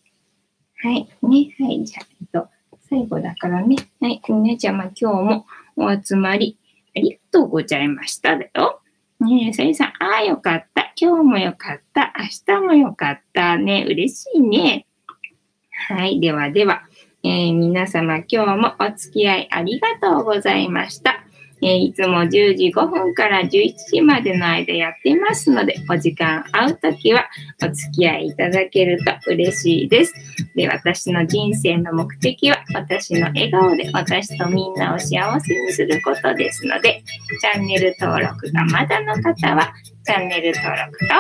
[0.83, 1.09] はい。
[1.23, 1.55] ね。
[1.59, 1.85] はい。
[1.85, 2.49] じゃあ、えっと、
[2.89, 3.77] 最後だからね。
[4.01, 4.21] はい。
[4.29, 5.47] お姉ちゃま、今日も
[5.77, 6.57] お集まり
[6.97, 8.81] ありがとうございましただよ。
[9.21, 10.93] ねえ、さゆさん、ああ、よかった。
[11.01, 12.13] 今日もよかった。
[12.19, 13.57] 明日もよかった。
[13.57, 14.87] ね、嬉しいね。
[15.89, 16.21] はい。
[16.21, 16.83] ではでは、
[17.25, 21.25] えー、皆様、今日もお付き合いありがとうございました。
[21.61, 27.29] え、いつも10時5分から11時までの間やっていますので、お時間合うときは
[27.63, 30.15] お付き合いいただけると嬉しいです。
[30.55, 37.03] で、私の人生の目的は、私の笑顔で私とみんなを幸せにすることですので、
[37.41, 39.73] チャンネル登録がまだの方は、
[40.09, 41.15] チャンネル登録と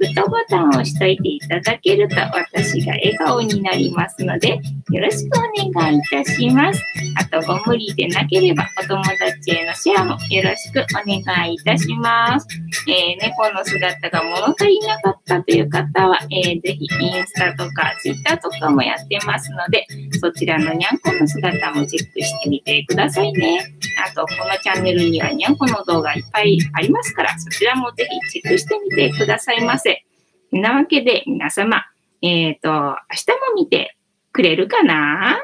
[0.00, 6.82] グッドボタンを押しといていただけると私が笑顔になりますのでよろしくお願いいたします。
[7.18, 12.48] あとご無理でなければお友達へのシェアもよろしくお願いいたします。
[12.88, 19.86] えー、猫の姿が物足りなかったという方は、えー、ぜひインスタとかツイッターとかもやってますので
[20.18, 23.74] そちらのにんこの姿もチェックしてみてくださいね。
[24.06, 30.04] あとこのチャンネルにはにゃんこの動画いっぱいありますからそちらもぜひチェックしてみてくださいませ。
[30.52, 31.82] なわけで、皆様、
[32.20, 33.96] えっ、ー、と、明日も見て
[34.32, 35.42] くれるかな？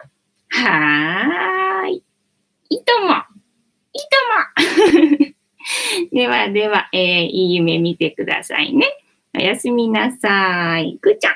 [0.51, 2.05] はーい。
[2.71, 3.15] いいとも。
[3.95, 4.01] いい
[5.19, 5.35] とも。
[6.13, 8.87] ではでは、えー、いい夢見てくださいね。
[9.35, 10.99] おやすみなさい。
[11.01, 11.35] ぐーちゃん。